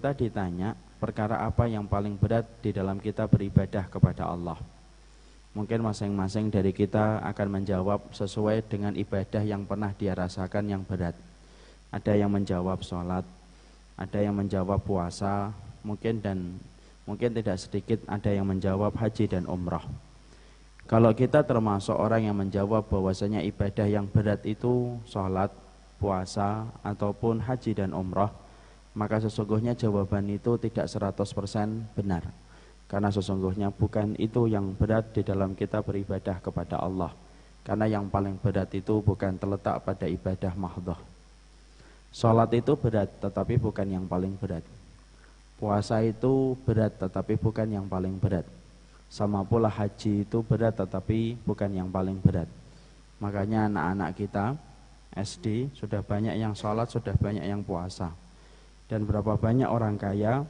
Kita 0.00 0.16
ditanya 0.16 0.72
perkara 0.96 1.44
apa 1.44 1.68
yang 1.68 1.84
paling 1.84 2.16
berat 2.16 2.48
di 2.64 2.72
dalam 2.72 2.96
kita 2.96 3.28
beribadah 3.28 3.84
kepada 3.84 4.32
Allah. 4.32 4.56
Mungkin 5.52 5.84
masing-masing 5.84 6.48
dari 6.48 6.72
kita 6.72 7.20
akan 7.20 7.60
menjawab 7.60 8.08
sesuai 8.08 8.64
dengan 8.64 8.96
ibadah 8.96 9.44
yang 9.44 9.68
pernah 9.68 9.92
dia 9.92 10.16
rasakan 10.16 10.72
yang 10.72 10.80
berat. 10.88 11.12
Ada 11.92 12.16
yang 12.16 12.32
menjawab 12.32 12.80
sholat 12.80 13.28
Ada 14.00 14.24
yang 14.24 14.40
menjawab 14.40 14.80
puasa 14.80 15.52
Mungkin 15.84 16.24
dan 16.24 16.56
mungkin 17.04 17.36
tidak 17.36 17.60
sedikit 17.60 18.00
ada 18.08 18.32
yang 18.32 18.48
menjawab 18.48 18.96
haji 18.96 19.28
dan 19.28 19.44
umrah. 19.44 19.84
Kalau 20.88 21.12
kita 21.12 21.44
termasuk 21.44 21.92
orang 21.92 22.24
yang 22.24 22.40
menjawab 22.40 22.88
bahwasanya 22.88 23.44
ibadah 23.44 23.84
yang 23.84 24.08
berat 24.08 24.40
itu 24.48 24.96
sholat, 25.04 25.52
puasa, 26.00 26.72
ataupun 26.80 27.44
haji 27.44 27.76
dan 27.76 27.92
umrah, 27.92 28.32
maka 28.96 29.22
sesungguhnya 29.22 29.76
jawaban 29.78 30.26
itu 30.30 30.58
tidak 30.58 30.86
100% 30.86 31.94
benar. 31.94 32.26
Karena 32.90 33.10
sesungguhnya 33.10 33.70
bukan 33.70 34.18
itu 34.18 34.50
yang 34.50 34.74
berat 34.74 35.14
di 35.14 35.22
dalam 35.22 35.54
kita 35.54 35.78
beribadah 35.80 36.42
kepada 36.42 36.82
Allah. 36.82 37.14
Karena 37.62 37.86
yang 37.86 38.10
paling 38.10 38.40
berat 38.40 38.74
itu 38.74 38.98
bukan 38.98 39.38
terletak 39.38 39.86
pada 39.86 40.10
ibadah 40.10 40.52
mahdoh. 40.58 40.98
Sholat 42.10 42.50
itu 42.50 42.74
berat 42.74 43.06
tetapi 43.22 43.62
bukan 43.62 43.86
yang 43.86 44.04
paling 44.10 44.34
berat. 44.34 44.66
Puasa 45.54 46.02
itu 46.02 46.58
berat 46.66 46.98
tetapi 46.98 47.38
bukan 47.38 47.68
yang 47.70 47.86
paling 47.86 48.18
berat 48.18 48.42
sama 49.10 49.42
pula 49.42 49.66
haji 49.66 50.22
itu 50.22 50.38
berat 50.46 50.78
tetapi 50.78 51.34
bukan 51.42 51.70
yang 51.74 51.90
paling 51.90 52.22
berat. 52.22 52.46
Makanya 53.18 53.66
anak-anak 53.66 54.10
kita 54.14 54.54
SD 55.10 55.74
sudah 55.74 55.98
banyak 55.98 56.38
yang 56.38 56.54
sholat, 56.54 56.86
sudah 56.86 57.12
banyak 57.18 57.42
yang 57.42 57.66
puasa. 57.66 58.14
Dan 58.90 59.06
berapa 59.06 59.38
banyak 59.38 59.70
orang 59.70 59.94
kaya 59.94 60.42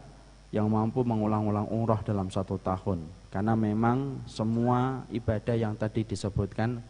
yang 0.48 0.66
mampu 0.72 1.04
mengulang-ulang 1.04 1.68
umroh 1.68 2.00
dalam 2.00 2.32
satu 2.32 2.56
tahun. 2.56 3.04
Karena 3.28 3.52
memang 3.52 4.24
semua 4.24 5.04
ibadah 5.12 5.54
yang 5.54 5.76
tadi 5.76 6.02
disebutkan 6.08 6.80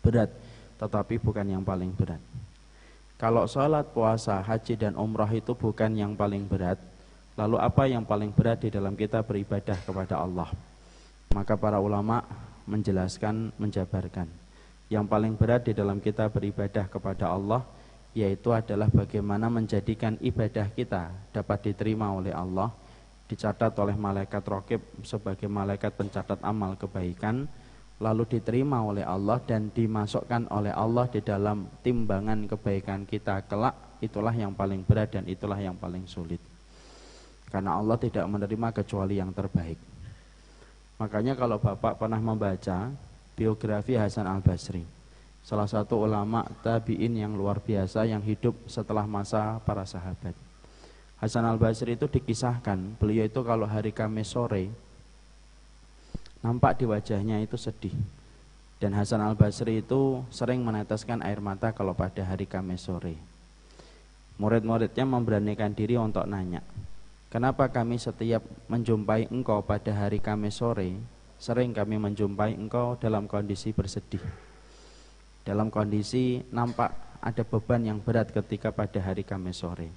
berat, 0.00 0.32
tetapi 0.80 1.20
bukan 1.20 1.44
yang 1.44 1.60
paling 1.60 1.92
berat. 1.92 2.18
Kalau 3.20 3.44
sholat, 3.44 3.92
puasa, 3.92 4.40
haji, 4.40 4.74
dan 4.80 4.96
umroh 4.96 5.28
itu 5.28 5.52
bukan 5.52 5.92
yang 5.92 6.16
paling 6.16 6.48
berat, 6.48 6.80
Lalu 7.36 7.56
apa 7.60 7.84
yang 7.84 8.00
paling 8.00 8.32
berat 8.32 8.64
di 8.64 8.72
dalam 8.72 8.96
kita 8.96 9.20
beribadah 9.20 9.76
kepada 9.84 10.24
Allah? 10.24 10.48
Maka 11.36 11.52
para 11.52 11.76
ulama 11.76 12.24
menjelaskan, 12.64 13.52
menjabarkan. 13.60 14.24
Yang 14.88 15.04
paling 15.04 15.36
berat 15.36 15.68
di 15.68 15.76
dalam 15.76 16.00
kita 16.00 16.32
beribadah 16.32 16.88
kepada 16.88 17.28
Allah 17.28 17.60
yaitu 18.16 18.48
adalah 18.48 18.88
bagaimana 18.88 19.52
menjadikan 19.52 20.16
ibadah 20.24 20.72
kita 20.72 21.12
dapat 21.36 21.68
diterima 21.68 22.08
oleh 22.16 22.32
Allah, 22.32 22.72
dicatat 23.28 23.76
oleh 23.76 23.92
malaikat 23.92 24.40
rokib 24.48 24.80
sebagai 25.04 25.52
malaikat 25.52 25.92
pencatat 25.92 26.40
amal 26.40 26.80
kebaikan, 26.80 27.44
lalu 28.00 28.24
diterima 28.24 28.80
oleh 28.80 29.04
Allah 29.04 29.36
dan 29.44 29.68
dimasukkan 29.68 30.48
oleh 30.48 30.72
Allah 30.72 31.04
di 31.12 31.20
dalam 31.20 31.68
timbangan 31.84 32.48
kebaikan 32.48 33.04
kita 33.04 33.44
kelak, 33.44 34.00
itulah 34.00 34.32
yang 34.32 34.56
paling 34.56 34.80
berat 34.80 35.12
dan 35.12 35.28
itulah 35.28 35.60
yang 35.60 35.76
paling 35.76 36.08
sulit. 36.08 36.40
Karena 37.52 37.76
Allah 37.76 38.00
tidak 38.00 38.24
menerima 38.24 38.72
kecuali 38.80 39.20
yang 39.20 39.36
terbaik. 39.36 39.76
Makanya 40.96 41.36
kalau 41.36 41.60
Bapak 41.60 42.00
pernah 42.00 42.16
membaca 42.16 42.88
biografi 43.36 43.92
Hasan 44.00 44.24
Al-Basri, 44.24 44.95
salah 45.46 45.70
satu 45.70 46.02
ulama 46.02 46.42
tabi'in 46.66 47.14
yang 47.22 47.38
luar 47.38 47.62
biasa 47.62 48.02
yang 48.02 48.18
hidup 48.18 48.58
setelah 48.66 49.06
masa 49.06 49.62
para 49.62 49.86
sahabat. 49.86 50.34
Hasan 51.22 51.46
Al-Basri 51.46 51.94
itu 51.94 52.10
dikisahkan, 52.10 52.98
beliau 52.98 53.22
itu 53.22 53.38
kalau 53.46 53.62
hari 53.62 53.94
Kamis 53.94 54.34
sore 54.34 54.74
nampak 56.42 56.82
di 56.82 56.90
wajahnya 56.90 57.38
itu 57.38 57.54
sedih. 57.54 57.94
Dan 58.82 58.92
Hasan 58.92 59.22
Al-Basri 59.22 59.80
itu 59.86 60.26
sering 60.34 60.66
meneteskan 60.66 61.22
air 61.22 61.38
mata 61.38 61.70
kalau 61.70 61.94
pada 61.94 62.26
hari 62.26 62.44
Kamis 62.44 62.82
sore. 62.82 63.14
Murid-muridnya 64.36 65.06
memberanikan 65.06 65.72
diri 65.72 65.96
untuk 65.96 66.28
nanya, 66.28 66.60
Kenapa 67.26 67.66
kami 67.68 67.98
setiap 67.98 68.40
menjumpai 68.70 69.28
engkau 69.28 69.58
pada 69.60 69.90
hari 69.90 70.22
Kamis 70.22 70.62
sore, 70.62 70.94
sering 71.36 71.74
kami 71.74 71.98
menjumpai 71.98 72.54
engkau 72.54 72.94
dalam 72.96 73.26
kondisi 73.26 73.74
bersedih. 73.74 74.22
Dalam 75.46 75.70
kondisi 75.70 76.42
nampak 76.50 77.22
ada 77.22 77.46
beban 77.46 77.78
yang 77.86 78.02
berat 78.02 78.34
ketika 78.34 78.74
pada 78.74 78.98
hari 78.98 79.22
Kamis 79.22 79.62
sore. 79.62 79.94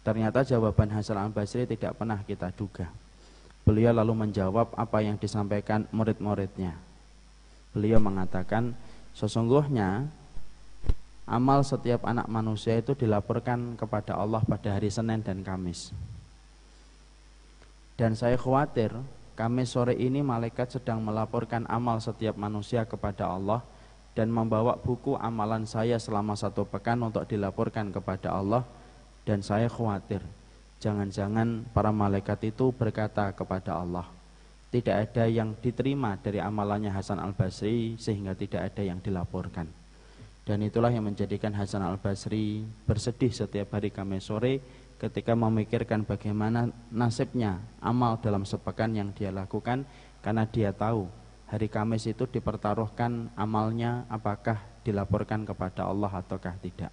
Ternyata 0.00 0.40
jawaban 0.40 0.88
Hasan 0.88 1.20
al-Basri 1.20 1.68
tidak 1.68 2.00
pernah 2.00 2.20
kita 2.24 2.48
duga. 2.56 2.88
Beliau 3.64 3.92
lalu 3.92 4.28
menjawab 4.28 4.72
apa 4.76 5.04
yang 5.04 5.20
disampaikan 5.20 5.84
murid-muridnya. 5.92 6.76
Beliau 7.72 8.00
mengatakan, 8.00 8.76
sesungguhnya 9.16 10.08
amal 11.24 11.64
setiap 11.64 12.04
anak 12.04 12.28
manusia 12.28 12.76
itu 12.76 12.92
dilaporkan 12.92 13.76
kepada 13.80 14.16
Allah 14.16 14.44
pada 14.44 14.76
hari 14.76 14.92
Senin 14.92 15.24
dan 15.24 15.40
Kamis. 15.40 15.92
Dan 17.96 18.12
saya 18.16 18.36
khawatir 18.36 18.92
kami 19.36 19.64
sore 19.64 19.96
ini 19.96 20.20
malaikat 20.20 20.76
sedang 20.76 21.00
melaporkan 21.00 21.64
amal 21.68 22.00
setiap 22.00 22.36
manusia 22.36 22.84
kepada 22.84 23.28
Allah 23.32 23.64
dan 24.14 24.30
membawa 24.30 24.78
buku 24.78 25.18
amalan 25.18 25.66
saya 25.66 25.98
selama 25.98 26.38
satu 26.38 26.64
pekan 26.64 27.02
untuk 27.02 27.26
dilaporkan 27.26 27.90
kepada 27.90 28.34
Allah. 28.34 28.62
Dan 29.26 29.42
saya 29.42 29.66
khawatir 29.68 30.22
jangan-jangan 30.78 31.66
para 31.74 31.90
malaikat 31.90 32.54
itu 32.54 32.70
berkata 32.70 33.32
kepada 33.32 33.78
Allah 33.78 34.04
tidak 34.74 35.06
ada 35.06 35.30
yang 35.30 35.54
diterima 35.62 36.18
dari 36.18 36.42
amalannya 36.42 36.90
Hasan 36.90 37.22
Al-Basri 37.22 37.94
sehingga 37.94 38.34
tidak 38.34 38.74
ada 38.74 38.82
yang 38.82 38.98
dilaporkan. 38.98 39.70
Dan 40.42 40.66
itulah 40.66 40.90
yang 40.90 41.06
menjadikan 41.06 41.54
Hasan 41.54 41.78
Al-Basri 41.78 42.66
bersedih 42.82 43.30
setiap 43.30 43.78
hari 43.78 43.94
Kamis 43.94 44.26
sore 44.26 44.58
ketika 44.98 45.38
memikirkan 45.38 46.02
bagaimana 46.02 46.74
nasibnya 46.90 47.62
amal 47.78 48.18
dalam 48.18 48.42
sepekan 48.42 48.90
yang 48.98 49.14
dia 49.14 49.30
lakukan 49.30 49.86
karena 50.26 50.42
dia 50.50 50.74
tahu 50.74 51.06
hari 51.48 51.68
Kamis 51.68 52.08
itu 52.08 52.24
dipertaruhkan 52.28 53.32
amalnya 53.36 54.08
apakah 54.08 54.60
dilaporkan 54.84 55.44
kepada 55.44 55.88
Allah 55.88 56.12
ataukah 56.12 56.56
tidak. 56.60 56.92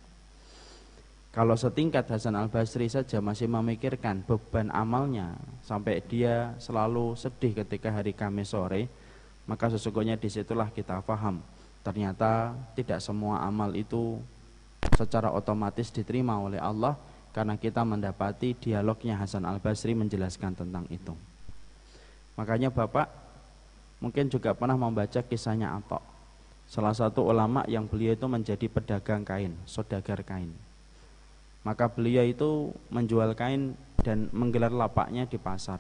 Kalau 1.31 1.55
setingkat 1.55 2.11
Hasan 2.11 2.35
Al-Basri 2.35 2.91
saja 2.91 3.23
masih 3.23 3.47
memikirkan 3.47 4.19
beban 4.27 4.67
amalnya 4.75 5.39
sampai 5.63 6.03
dia 6.03 6.51
selalu 6.59 7.15
sedih 7.15 7.55
ketika 7.63 7.87
hari 7.87 8.11
Kamis 8.11 8.51
sore, 8.51 8.91
maka 9.47 9.71
sesungguhnya 9.71 10.19
di 10.19 10.27
situlah 10.27 10.67
kita 10.71 10.99
paham 10.99 11.39
ternyata 11.81 12.53
tidak 12.77 13.01
semua 13.01 13.41
amal 13.41 13.73
itu 13.73 14.21
secara 14.93 15.33
otomatis 15.33 15.89
diterima 15.89 16.37
oleh 16.37 16.61
Allah 16.61 16.93
karena 17.31 17.55
kita 17.55 17.81
mendapati 17.81 18.53
dialognya 18.53 19.17
Hasan 19.17 19.47
Al-Basri 19.47 19.95
menjelaskan 19.95 20.51
tentang 20.51 20.85
itu. 20.91 21.15
Makanya 22.35 22.69
Bapak 22.69 23.07
mungkin 24.01 24.27
juga 24.27 24.51
pernah 24.51 24.75
membaca 24.75 25.21
kisahnya 25.21 25.77
Atok. 25.77 26.03
Salah 26.67 26.91
satu 26.91 27.29
ulama 27.29 27.61
yang 27.69 27.85
beliau 27.85 28.17
itu 28.17 28.25
menjadi 28.25 28.65
pedagang 28.67 29.23
kain, 29.23 29.53
sodagar 29.63 30.25
kain. 30.25 30.51
Maka 31.61 31.87
beliau 31.87 32.25
itu 32.25 32.73
menjual 32.89 33.37
kain 33.37 33.77
dan 34.01 34.27
menggelar 34.33 34.73
lapaknya 34.73 35.29
di 35.29 35.37
pasar. 35.37 35.79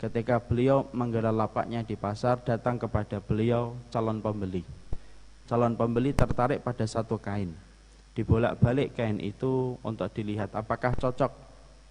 Ketika 0.00 0.40
beliau 0.40 0.88
menggelar 0.96 1.36
lapaknya 1.36 1.84
di 1.84 1.94
pasar, 1.94 2.40
datang 2.40 2.80
kepada 2.80 3.20
beliau 3.20 3.76
calon 3.92 4.18
pembeli. 4.18 4.64
Calon 5.44 5.76
pembeli 5.76 6.16
tertarik 6.16 6.64
pada 6.64 6.88
satu 6.88 7.20
kain 7.20 7.52
dibolak-balik 8.16 8.96
kain 8.96 9.20
itu 9.20 9.76
untuk 9.84 10.08
dilihat 10.16 10.56
apakah 10.56 10.96
cocok 10.96 11.28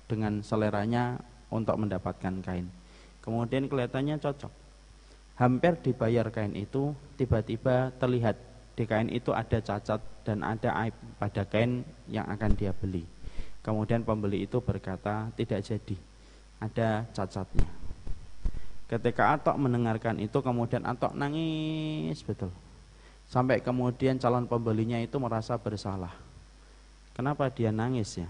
dengan 0.10 0.42
seleranya 0.42 1.22
untuk 1.54 1.78
mendapatkan 1.78 2.42
kain. 2.42 2.66
Kemudian 3.22 3.70
kelihatannya 3.70 4.18
cocok. 4.18 4.65
Hampir 5.36 5.76
dibayar 5.84 6.32
kain 6.32 6.56
itu, 6.56 6.96
tiba-tiba 7.20 7.92
terlihat 8.00 8.40
di 8.76 8.84
kain 8.88 9.12
itu 9.12 9.36
ada 9.36 9.60
cacat 9.60 10.00
dan 10.24 10.44
ada 10.44 10.72
aib 10.88 10.96
pada 11.20 11.44
kain 11.44 11.84
yang 12.08 12.28
akan 12.28 12.56
dia 12.56 12.72
beli. 12.72 13.04
Kemudian 13.60 14.08
pembeli 14.08 14.48
itu 14.48 14.64
berkata, 14.64 15.28
tidak 15.36 15.60
jadi, 15.64 15.98
ada 16.64 17.04
cacatnya. 17.12 17.68
Ketika 18.86 19.34
Atok 19.34 19.58
mendengarkan 19.58 20.22
itu, 20.22 20.38
kemudian 20.46 20.86
Atok 20.86 21.18
nangis 21.18 22.22
betul 22.22 22.54
Sampai 23.26 23.58
kemudian 23.58 24.22
calon 24.22 24.46
pembelinya 24.46 25.02
itu 25.02 25.18
merasa 25.18 25.58
bersalah. 25.58 26.14
Kenapa 27.18 27.50
dia 27.50 27.74
nangis 27.74 28.22
ya? 28.22 28.30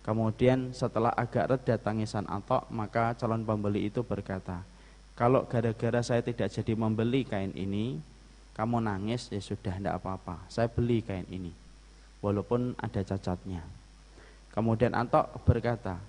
Kemudian 0.00 0.72
setelah 0.72 1.12
agak 1.12 1.52
reda 1.52 1.76
tangisan 1.76 2.24
Atok, 2.24 2.64
maka 2.72 3.12
calon 3.20 3.44
pembeli 3.44 3.92
itu 3.92 4.00
berkata, 4.00 4.64
kalau 5.20 5.44
gara-gara 5.44 6.00
saya 6.00 6.24
tidak 6.24 6.48
jadi 6.48 6.72
membeli 6.72 7.28
kain 7.28 7.52
ini, 7.52 8.00
kamu 8.56 8.80
nangis 8.80 9.28
ya 9.28 9.36
sudah 9.36 9.76
tidak 9.76 10.00
apa-apa, 10.00 10.48
saya 10.48 10.64
beli 10.72 11.04
kain 11.04 11.28
ini, 11.28 11.52
walaupun 12.24 12.72
ada 12.80 13.04
cacatnya. 13.04 13.60
Kemudian 14.48 14.96
Antok 14.96 15.44
berkata, 15.44 16.00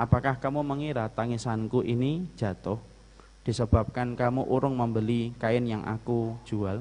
apakah 0.00 0.40
kamu 0.40 0.64
mengira 0.64 1.12
tangisanku 1.12 1.84
ini 1.84 2.24
jatuh 2.40 2.80
disebabkan 3.44 4.16
kamu 4.16 4.48
urung 4.48 4.80
membeli 4.80 5.36
kain 5.36 5.68
yang 5.68 5.84
aku 5.84 6.32
jual? 6.48 6.80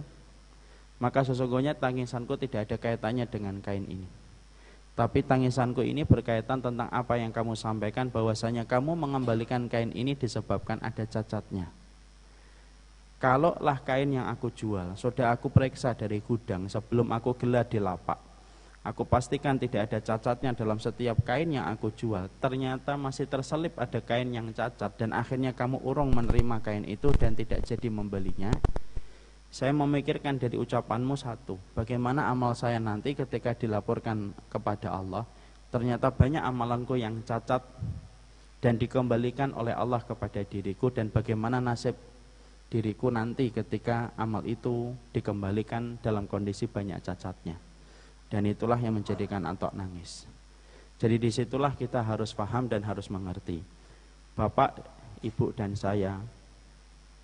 Maka 1.04 1.28
sesungguhnya 1.28 1.76
tangisanku 1.76 2.40
tidak 2.40 2.72
ada 2.72 2.80
kaitannya 2.80 3.28
dengan 3.28 3.60
kain 3.60 3.84
ini. 3.92 4.23
Tapi 4.94 5.26
tangisanku 5.26 5.82
ini 5.82 6.06
berkaitan 6.06 6.62
tentang 6.62 6.86
apa 6.94 7.18
yang 7.18 7.34
kamu 7.34 7.58
sampaikan 7.58 8.14
bahwasanya 8.14 8.70
kamu 8.70 8.94
mengembalikan 8.94 9.66
kain 9.66 9.90
ini 9.90 10.14
disebabkan 10.14 10.78
ada 10.86 11.02
cacatnya. 11.10 11.74
Kalaulah 13.18 13.82
kain 13.82 14.14
yang 14.14 14.30
aku 14.30 14.54
jual, 14.54 14.94
sudah 14.94 15.34
aku 15.34 15.50
periksa 15.50 15.98
dari 15.98 16.22
gudang 16.22 16.70
sebelum 16.70 17.10
aku 17.10 17.34
gelar 17.40 17.66
di 17.66 17.82
lapak. 17.82 18.20
Aku 18.84 19.08
pastikan 19.08 19.56
tidak 19.56 19.88
ada 19.88 20.04
cacatnya 20.04 20.52
dalam 20.52 20.76
setiap 20.76 21.24
kain 21.24 21.56
yang 21.56 21.72
aku 21.72 21.88
jual. 21.96 22.28
Ternyata 22.44 23.00
masih 23.00 23.32
terselip 23.32 23.80
ada 23.80 24.04
kain 24.04 24.28
yang 24.28 24.52
cacat 24.52 24.92
dan 25.00 25.16
akhirnya 25.16 25.56
kamu 25.56 25.80
urung 25.88 26.12
menerima 26.12 26.60
kain 26.60 26.84
itu 26.84 27.08
dan 27.16 27.32
tidak 27.32 27.64
jadi 27.64 27.88
membelinya. 27.88 28.52
Saya 29.54 29.70
memikirkan 29.70 30.42
dari 30.42 30.58
ucapanmu 30.58 31.14
satu, 31.14 31.62
bagaimana 31.78 32.26
amal 32.26 32.58
saya 32.58 32.82
nanti 32.82 33.14
ketika 33.14 33.54
dilaporkan 33.54 34.34
kepada 34.50 34.90
Allah, 34.90 35.30
ternyata 35.70 36.10
banyak 36.10 36.42
amalanku 36.42 36.98
yang 36.98 37.22
cacat 37.22 37.62
dan 38.66 38.82
dikembalikan 38.82 39.54
oleh 39.54 39.78
Allah 39.78 40.02
kepada 40.02 40.42
diriku 40.42 40.90
dan 40.90 41.14
bagaimana 41.14 41.62
nasib 41.62 41.94
diriku 42.74 43.14
nanti 43.14 43.54
ketika 43.54 44.18
amal 44.18 44.42
itu 44.42 44.90
dikembalikan 45.14 46.02
dalam 46.02 46.26
kondisi 46.26 46.66
banyak 46.66 46.98
cacatnya. 47.06 47.54
Dan 48.34 48.50
itulah 48.50 48.82
yang 48.82 48.98
menjadikan 48.98 49.46
Antok 49.46 49.78
nangis. 49.78 50.26
Jadi 50.98 51.22
di 51.22 51.30
situlah 51.30 51.78
kita 51.78 52.02
harus 52.02 52.34
paham 52.34 52.66
dan 52.66 52.82
harus 52.82 53.06
mengerti. 53.06 53.62
Bapak, 54.34 54.82
Ibu 55.22 55.54
dan 55.54 55.78
saya 55.78 56.18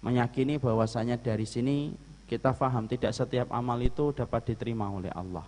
meyakini 0.05 0.61
bahwasanya 0.61 1.17
dari 1.17 1.49
sini 1.49 2.05
kita 2.29 2.53
faham 2.53 2.85
tidak 2.85 3.09
setiap 3.17 3.49
amal 3.49 3.81
itu 3.81 4.13
dapat 4.13 4.53
diterima 4.53 4.85
oleh 4.85 5.09
Allah. 5.17 5.41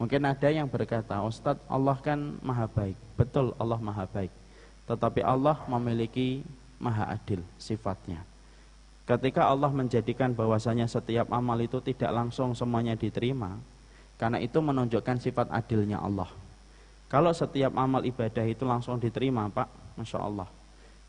Mungkin 0.00 0.24
ada 0.24 0.48
yang 0.48 0.64
berkata, 0.64 1.20
Ustadz 1.20 1.60
Allah 1.68 1.94
kan 2.00 2.40
maha 2.40 2.64
baik. 2.64 2.96
Betul 3.20 3.52
Allah 3.60 3.76
maha 3.78 4.08
baik. 4.08 4.32
Tetapi 4.88 5.20
Allah 5.20 5.60
memiliki 5.68 6.40
maha 6.80 7.12
adil 7.12 7.44
sifatnya. 7.60 8.24
Ketika 9.04 9.44
Allah 9.44 9.68
menjadikan 9.68 10.32
bahwasanya 10.32 10.88
setiap 10.88 11.28
amal 11.28 11.60
itu 11.60 11.76
tidak 11.84 12.08
langsung 12.08 12.56
semuanya 12.56 12.96
diterima, 12.96 13.60
karena 14.16 14.40
itu 14.40 14.56
menunjukkan 14.64 15.20
sifat 15.20 15.52
adilnya 15.52 16.00
Allah. 16.00 16.32
Kalau 17.12 17.30
setiap 17.36 17.76
amal 17.76 18.00
ibadah 18.02 18.48
itu 18.48 18.64
langsung 18.64 18.96
diterima, 18.96 19.52
Pak, 19.52 20.00
Masya 20.00 20.18
Allah 20.18 20.48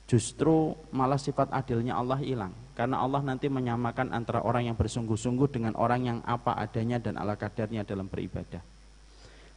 justru 0.05 0.77
malah 0.93 1.17
sifat 1.17 1.49
adilnya 1.49 1.97
Allah 1.97 2.21
hilang 2.21 2.53
karena 2.75 2.99
Allah 2.99 3.23
nanti 3.23 3.47
menyamakan 3.47 4.11
antara 4.11 4.43
orang 4.43 4.67
yang 4.67 4.77
bersungguh-sungguh 4.77 5.47
dengan 5.47 5.73
orang 5.79 6.01
yang 6.03 6.19
apa 6.27 6.59
adanya 6.59 6.99
dan 6.99 7.15
ala 7.15 7.39
kadarnya 7.39 7.87
dalam 7.87 8.11
beribadah. 8.11 8.59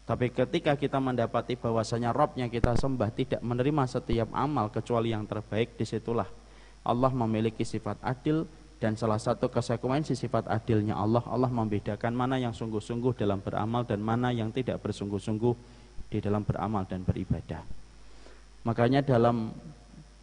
Tapi 0.09 0.33
ketika 0.33 0.73
kita 0.79 0.97
mendapati 1.03 1.59
bahwasanya 1.61 2.17
Robnya 2.17 2.49
kita 2.49 2.73
sembah 2.79 3.11
tidak 3.13 3.41
menerima 3.45 3.85
setiap 3.85 4.33
amal 4.33 4.73
kecuali 4.73 5.13
yang 5.13 5.29
terbaik 5.29 5.77
di 5.77 5.85
situlah 5.85 6.31
Allah 6.89 7.13
memiliki 7.13 7.69
sifat 7.69 8.01
adil 8.01 8.49
dan 8.79 8.95
salah 8.95 9.21
satu 9.21 9.53
konsekuensi 9.53 10.17
sifat 10.17 10.49
adilnya 10.49 10.97
Allah. 10.97 11.21
Allah 11.29 11.53
membedakan 11.53 12.17
mana 12.17 12.41
yang 12.41 12.57
sungguh-sungguh 12.57 13.13
dalam 13.19 13.45
beramal 13.45 13.85
dan 13.85 14.01
mana 14.01 14.33
yang 14.33 14.49
tidak 14.49 14.81
bersungguh-sungguh 14.81 15.55
di 16.09 16.19
dalam 16.25 16.47
beramal 16.47 16.89
dan 16.89 17.05
beribadah. 17.05 17.61
Makanya 18.65 19.05
dalam 19.05 19.53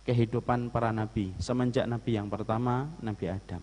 kehidupan 0.05 0.69
para 0.69 0.93
nabi 0.93 1.33
semenjak 1.41 1.89
nabi 1.89 2.15
yang 2.15 2.29
pertama 2.29 2.87
Nabi 3.01 3.25
Adam. 3.33 3.61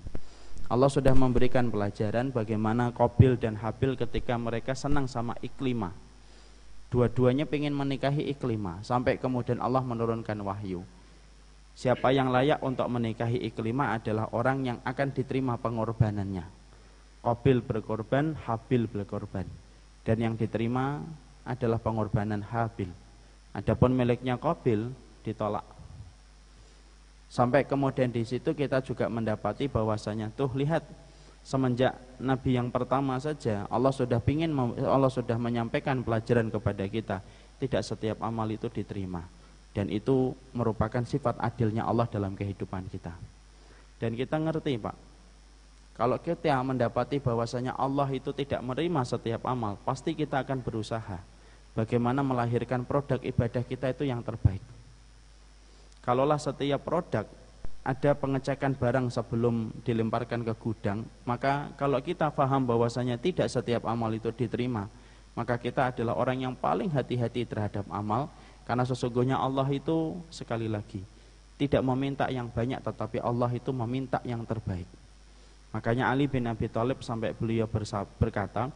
Allah 0.67 0.91
sudah 0.91 1.13
memberikan 1.13 1.69
pelajaran 1.69 2.33
bagaimana 2.33 2.91
Kobil 2.97 3.37
dan 3.37 3.61
Habil 3.61 3.95
ketika 3.95 4.35
mereka 4.41 4.73
senang 4.73 5.05
sama 5.05 5.37
Iklima. 5.45 5.93
Dua-duanya 6.89 7.45
ingin 7.49 7.77
menikahi 7.77 8.29
Iklima 8.33 8.81
sampai 8.81 9.21
kemudian 9.21 9.61
Allah 9.61 9.85
menurunkan 9.85 10.37
wahyu. 10.45 10.81
Siapa 11.73 12.13
yang 12.13 12.29
layak 12.29 12.61
untuk 12.61 12.85
menikahi 12.89 13.49
Iklima 13.49 13.97
adalah 13.97 14.29
orang 14.33 14.65
yang 14.65 14.79
akan 14.85 15.09
diterima 15.13 15.57
pengorbanannya. 15.57 16.45
Kobil 17.21 17.65
berkorban, 17.65 18.37
Habil 18.49 18.89
berkorban. 18.89 19.49
Dan 20.03 20.17
yang 20.21 20.35
diterima 20.37 21.01
adalah 21.45 21.81
pengorbanan 21.81 22.45
Habil. 22.45 22.89
Adapun 23.53 23.93
miliknya 23.93 24.41
Kobil 24.41 24.89
ditolak 25.21 25.65
Sampai 27.33 27.65
kemudian 27.65 28.13
di 28.13 28.29
situ 28.29 28.53
kita 28.53 28.85
juga 28.85 29.09
mendapati 29.09 29.65
bahwasanya 29.65 30.29
tuh 30.37 30.53
lihat 30.53 30.85
semenjak 31.41 31.97
Nabi 32.21 32.61
yang 32.61 32.69
pertama 32.69 33.17
saja 33.17 33.65
Allah 33.73 33.89
sudah 33.89 34.21
pingin 34.21 34.53
Allah 34.85 35.09
sudah 35.09 35.41
menyampaikan 35.41 36.05
pelajaran 36.05 36.53
kepada 36.53 36.85
kita 36.85 37.25
tidak 37.57 37.83
setiap 37.89 38.21
amal 38.21 38.45
itu 38.53 38.69
diterima. 38.69 39.25
Dan 39.73 39.89
itu 39.89 40.37
merupakan 40.53 41.01
sifat 41.01 41.41
adilnya 41.41 41.89
Allah 41.89 42.05
dalam 42.05 42.37
kehidupan 42.37 42.93
kita. 42.93 43.17
Dan 43.97 44.13
kita 44.13 44.37
ngerti 44.37 44.77
Pak 44.77 44.97
kalau 45.97 46.21
kita 46.21 46.61
mendapati 46.61 47.17
bahwasanya 47.17 47.77
Allah 47.81 48.09
itu 48.13 48.33
tidak 48.37 48.61
menerima 48.61 49.09
setiap 49.09 49.49
amal 49.49 49.81
pasti 49.89 50.13
kita 50.13 50.41
akan 50.45 50.61
berusaha 50.61 51.21
bagaimana 51.77 52.21
melahirkan 52.21 52.85
produk 52.85 53.21
ibadah 53.21 53.65
kita 53.65 53.93
itu 53.93 54.09
yang 54.09 54.25
terbaik 54.25 54.61
Kalaulah 56.03 56.39
setiap 56.39 56.83
produk 56.83 57.25
ada 57.83 58.11
pengecekan 58.15 58.79
barang 58.79 59.11
sebelum 59.11 59.75
dilemparkan 59.83 60.47
ke 60.47 60.55
gudang, 60.55 61.03
maka 61.27 61.71
kalau 61.75 61.99
kita 61.99 62.31
paham 62.31 62.63
bahwasanya 62.63 63.19
tidak 63.19 63.51
setiap 63.51 63.87
amal 63.91 64.11
itu 64.15 64.31
diterima, 64.31 64.87
maka 65.35 65.59
kita 65.59 65.91
adalah 65.91 66.15
orang 66.15 66.47
yang 66.47 66.55
paling 66.55 66.91
hati-hati 66.91 67.43
terhadap 67.47 67.87
amal 67.91 68.31
karena 68.63 68.87
sesungguhnya 68.87 69.35
Allah 69.35 69.67
itu 69.71 70.15
sekali 70.31 70.71
lagi 70.71 71.03
tidak 71.63 71.83
meminta 71.87 72.27
yang 72.27 72.51
banyak 72.51 72.83
tetapi 72.83 73.23
Allah 73.23 73.51
itu 73.55 73.71
meminta 73.71 74.19
yang 74.27 74.43
terbaik. 74.43 74.91
Makanya 75.71 76.11
Ali 76.11 76.27
bin 76.27 76.51
Abi 76.51 76.67
Thalib 76.67 77.01
sampai 77.07 77.33
beliau 77.33 77.71
berkata, 78.19 78.69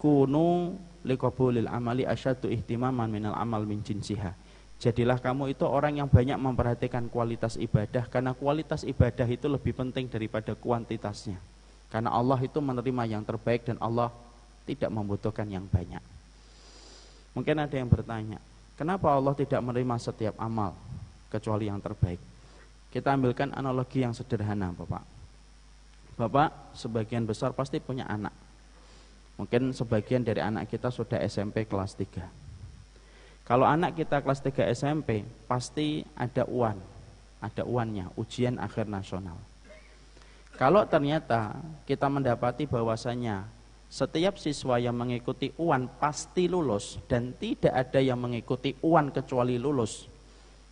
"Kunu 0.00 0.74
liqabulil 1.04 1.68
amali 1.68 2.08
asyaddu 2.08 2.48
ihtimaman 2.48 3.12
minal 3.12 3.36
amal 3.36 3.62
min 3.68 3.84
jinsiha." 3.84 4.32
Jadilah 4.82 5.22
kamu 5.22 5.54
itu 5.54 5.62
orang 5.62 5.94
yang 5.94 6.10
banyak 6.10 6.34
memperhatikan 6.42 7.06
kualitas 7.06 7.54
ibadah 7.54 8.02
karena 8.10 8.34
kualitas 8.34 8.82
ibadah 8.82 9.30
itu 9.30 9.46
lebih 9.46 9.78
penting 9.78 10.10
daripada 10.10 10.58
kuantitasnya. 10.58 11.38
Karena 11.86 12.10
Allah 12.10 12.42
itu 12.42 12.58
menerima 12.58 13.06
yang 13.06 13.22
terbaik 13.22 13.62
dan 13.62 13.78
Allah 13.78 14.10
tidak 14.66 14.90
membutuhkan 14.90 15.46
yang 15.46 15.62
banyak. 15.70 16.02
Mungkin 17.30 17.62
ada 17.62 17.70
yang 17.78 17.86
bertanya, 17.86 18.42
kenapa 18.74 19.06
Allah 19.14 19.38
tidak 19.38 19.62
menerima 19.62 20.02
setiap 20.02 20.34
amal 20.42 20.74
kecuali 21.30 21.70
yang 21.70 21.78
terbaik? 21.78 22.18
Kita 22.90 23.14
ambilkan 23.14 23.54
analogi 23.54 24.02
yang 24.02 24.10
sederhana, 24.10 24.74
Bapak. 24.74 25.06
Bapak 26.18 26.74
sebagian 26.74 27.22
besar 27.22 27.54
pasti 27.54 27.78
punya 27.78 28.02
anak. 28.10 28.34
Mungkin 29.38 29.70
sebagian 29.70 30.26
dari 30.26 30.42
anak 30.42 30.66
kita 30.66 30.90
sudah 30.90 31.22
SMP 31.22 31.70
kelas 31.70 31.94
3 31.94 32.41
kalau 33.42 33.66
anak 33.66 33.98
kita 33.98 34.22
kelas 34.22 34.38
3 34.38 34.70
SMP, 34.70 35.26
pasti 35.50 36.06
ada 36.14 36.46
UAN. 36.46 36.78
Ada 37.42 37.66
UANnya, 37.66 38.14
ujian 38.14 38.54
akhir 38.62 38.86
nasional. 38.86 39.34
Kalau 40.54 40.86
ternyata 40.86 41.58
kita 41.82 42.06
mendapati 42.06 42.70
bahwasanya 42.70 43.50
setiap 43.90 44.38
siswa 44.38 44.78
yang 44.78 44.94
mengikuti 44.94 45.50
UAN 45.58 45.90
pasti 45.98 46.46
lulus 46.46 47.02
dan 47.10 47.34
tidak 47.34 47.74
ada 47.74 47.98
yang 47.98 48.22
mengikuti 48.22 48.78
UAN 48.78 49.10
kecuali 49.10 49.58
lulus. 49.58 50.06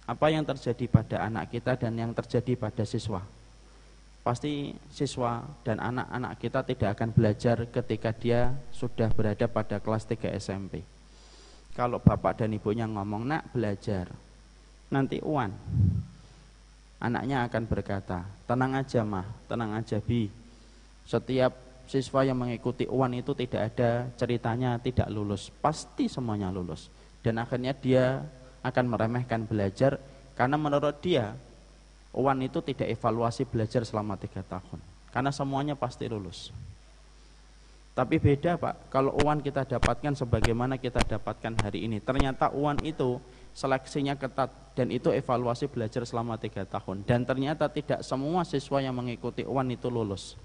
Apa 0.07 0.31
yang 0.31 0.47
terjadi 0.47 0.87
pada 0.87 1.27
anak 1.27 1.51
kita 1.51 1.75
dan 1.75 1.99
yang 1.99 2.15
terjadi 2.15 2.55
pada 2.55 2.87
siswa? 2.87 3.27
Pasti 4.23 4.79
siswa 4.95 5.43
dan 5.67 5.83
anak-anak 5.83 6.39
kita 6.39 6.63
tidak 6.63 6.95
akan 6.95 7.11
belajar 7.11 7.67
ketika 7.67 8.15
dia 8.15 8.55
sudah 8.71 9.11
berada 9.11 9.51
pada 9.51 9.83
kelas 9.83 10.07
3 10.07 10.39
SMP 10.39 11.00
kalau 11.75 12.03
bapak 12.03 12.43
dan 12.43 12.51
ibunya 12.55 12.85
ngomong 12.87 13.27
nak 13.27 13.51
belajar 13.55 14.11
nanti 14.91 15.23
uan 15.23 15.55
anaknya 17.01 17.47
akan 17.47 17.63
berkata 17.65 18.27
tenang 18.45 18.77
aja 18.77 19.01
mah 19.07 19.27
tenang 19.49 19.73
aja 19.79 19.99
bi. 20.03 20.29
Setiap 21.07 21.57
siswa 21.91 22.23
yang 22.23 22.39
mengikuti 22.39 22.87
uan 22.87 23.17
itu 23.19 23.35
tidak 23.35 23.75
ada 23.75 24.07
ceritanya 24.15 24.79
tidak 24.79 25.11
lulus. 25.11 25.51
Pasti 25.51 26.07
semuanya 26.07 26.53
lulus 26.53 26.93
dan 27.25 27.41
akhirnya 27.43 27.75
dia 27.75 28.23
akan 28.61 28.85
meremehkan 28.87 29.49
belajar 29.49 29.99
karena 30.37 30.61
menurut 30.61 31.01
dia 31.03 31.35
uan 32.15 32.39
itu 32.45 32.61
tidak 32.63 32.91
evaluasi 32.95 33.49
belajar 33.49 33.83
selama 33.83 34.15
tiga 34.21 34.45
tahun. 34.45 34.79
Karena 35.11 35.35
semuanya 35.35 35.75
pasti 35.75 36.07
lulus 36.07 36.55
Tapi 37.91 38.23
beda 38.23 38.55
Pak, 38.55 38.89
kalau 38.89 39.19
uan 39.27 39.43
kita 39.43 39.67
dapatkan 39.67 40.15
sebagaimana 40.15 40.79
kita 40.79 41.03
dapatkan 41.03 41.59
hari 41.59 41.91
ini. 41.91 41.99
Ternyata 41.99 42.55
uan 42.55 42.79
itu 42.87 43.19
seleksinya 43.51 44.15
ketat 44.15 44.51
dan 44.79 44.95
itu 44.95 45.11
evaluasi 45.11 45.67
belajar 45.67 46.07
selama 46.07 46.39
tiga 46.39 46.63
tahun. 46.63 47.03
Dan 47.03 47.27
ternyata 47.27 47.67
tidak 47.67 48.07
semua 48.07 48.47
siswa 48.47 48.79
yang 48.79 48.95
mengikuti 48.95 49.43
uan 49.43 49.69
itu 49.75 49.91
lulus 49.91 50.39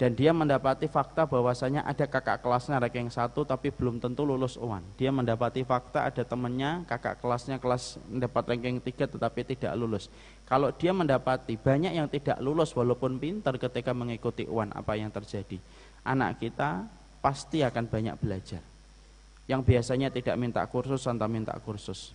dan 0.00 0.16
dia 0.18 0.34
mendapati 0.34 0.88
fakta 0.90 1.28
bahwasanya 1.28 1.84
ada 1.86 2.08
kakak 2.08 2.42
kelasnya 2.42 2.80
ranking 2.80 3.12
satu 3.12 3.44
tapi 3.46 3.70
belum 3.70 4.00
tentu 4.02 4.26
lulus 4.26 4.58
UAN. 4.58 4.82
Dia 4.98 5.12
mendapati 5.12 5.62
fakta 5.62 6.08
ada 6.08 6.24
temannya 6.24 6.82
kakak 6.88 7.20
kelasnya 7.22 7.60
kelas 7.60 8.00
mendapat 8.08 8.42
ranking 8.50 8.80
tiga 8.82 9.06
tetapi 9.06 9.54
tidak 9.54 9.76
lulus. 9.78 10.10
Kalau 10.48 10.72
dia 10.74 10.90
mendapati 10.90 11.54
banyak 11.54 11.92
yang 11.94 12.08
tidak 12.10 12.40
lulus 12.42 12.74
walaupun 12.74 13.20
pintar 13.20 13.54
ketika 13.60 13.94
mengikuti 13.94 14.48
UAN, 14.48 14.74
apa 14.74 14.98
yang 14.98 15.12
terjadi? 15.12 15.60
Anak 16.02 16.42
kita 16.42 16.88
pasti 17.22 17.62
akan 17.62 17.86
banyak 17.86 18.18
belajar. 18.18 18.62
Yang 19.46 19.62
biasanya 19.70 20.08
tidak 20.10 20.34
minta 20.34 20.66
kursus 20.66 21.06
entah 21.06 21.30
minta 21.30 21.54
kursus. 21.62 22.10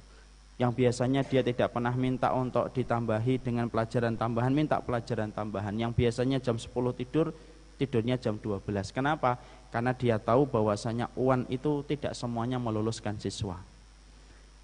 Yang 0.58 0.74
biasanya 0.74 1.22
dia 1.22 1.46
tidak 1.46 1.70
pernah 1.70 1.94
minta 1.94 2.34
untuk 2.34 2.74
ditambahi 2.74 3.38
dengan 3.38 3.70
pelajaran 3.70 4.18
tambahan, 4.18 4.50
minta 4.50 4.82
pelajaran 4.82 5.30
tambahan. 5.30 5.78
Yang 5.78 5.94
biasanya 5.94 6.42
jam 6.42 6.58
10 6.58 6.74
tidur, 6.98 7.30
tidurnya 7.78 8.18
jam 8.18 8.36
12. 8.36 8.66
Kenapa? 8.92 9.38
Karena 9.70 9.94
dia 9.94 10.18
tahu 10.18 10.50
bahwasanya 10.50 11.14
uan 11.14 11.46
itu 11.48 11.86
tidak 11.86 12.18
semuanya 12.18 12.58
meluluskan 12.58 13.16
siswa. 13.22 13.62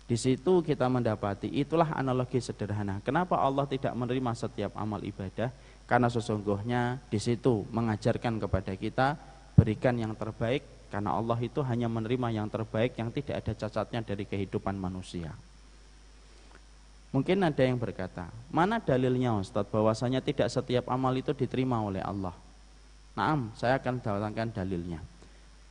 Di 0.03 0.20
situ 0.20 0.60
kita 0.60 0.91
mendapati 0.91 1.48
itulah 1.48 1.96
analogi 1.96 2.43
sederhana. 2.43 3.00
Kenapa 3.08 3.39
Allah 3.39 3.63
tidak 3.63 3.96
menerima 3.96 4.36
setiap 4.36 4.75
amal 4.75 5.00
ibadah? 5.00 5.48
Karena 5.88 6.12
sesungguhnya 6.12 7.00
di 7.08 7.20
situ 7.24 7.63
mengajarkan 7.72 8.41
kepada 8.43 8.75
kita 8.75 9.15
berikan 9.55 9.96
yang 9.96 10.12
terbaik 10.12 10.65
karena 10.91 11.15
Allah 11.15 11.39
itu 11.39 11.63
hanya 11.63 11.88
menerima 11.88 12.36
yang 12.36 12.48
terbaik 12.51 13.00
yang 13.00 13.10
tidak 13.10 13.41
ada 13.41 13.53
cacatnya 13.55 14.03
dari 14.03 14.27
kehidupan 14.27 14.75
manusia. 14.75 15.32
Mungkin 17.13 17.46
ada 17.46 17.62
yang 17.62 17.77
berkata, 17.77 18.27
mana 18.50 18.82
dalilnya 18.82 19.38
Ustadz 19.38 19.70
bahwasanya 19.70 20.20
tidak 20.20 20.50
setiap 20.50 20.89
amal 20.89 21.13
itu 21.13 21.29
diterima 21.34 21.77
oleh 21.77 22.01
Allah? 22.01 22.34
Naam, 23.13 23.53
saya 23.53 23.77
akan 23.77 24.01
datangkan 24.01 24.50
dalilnya. 24.50 25.00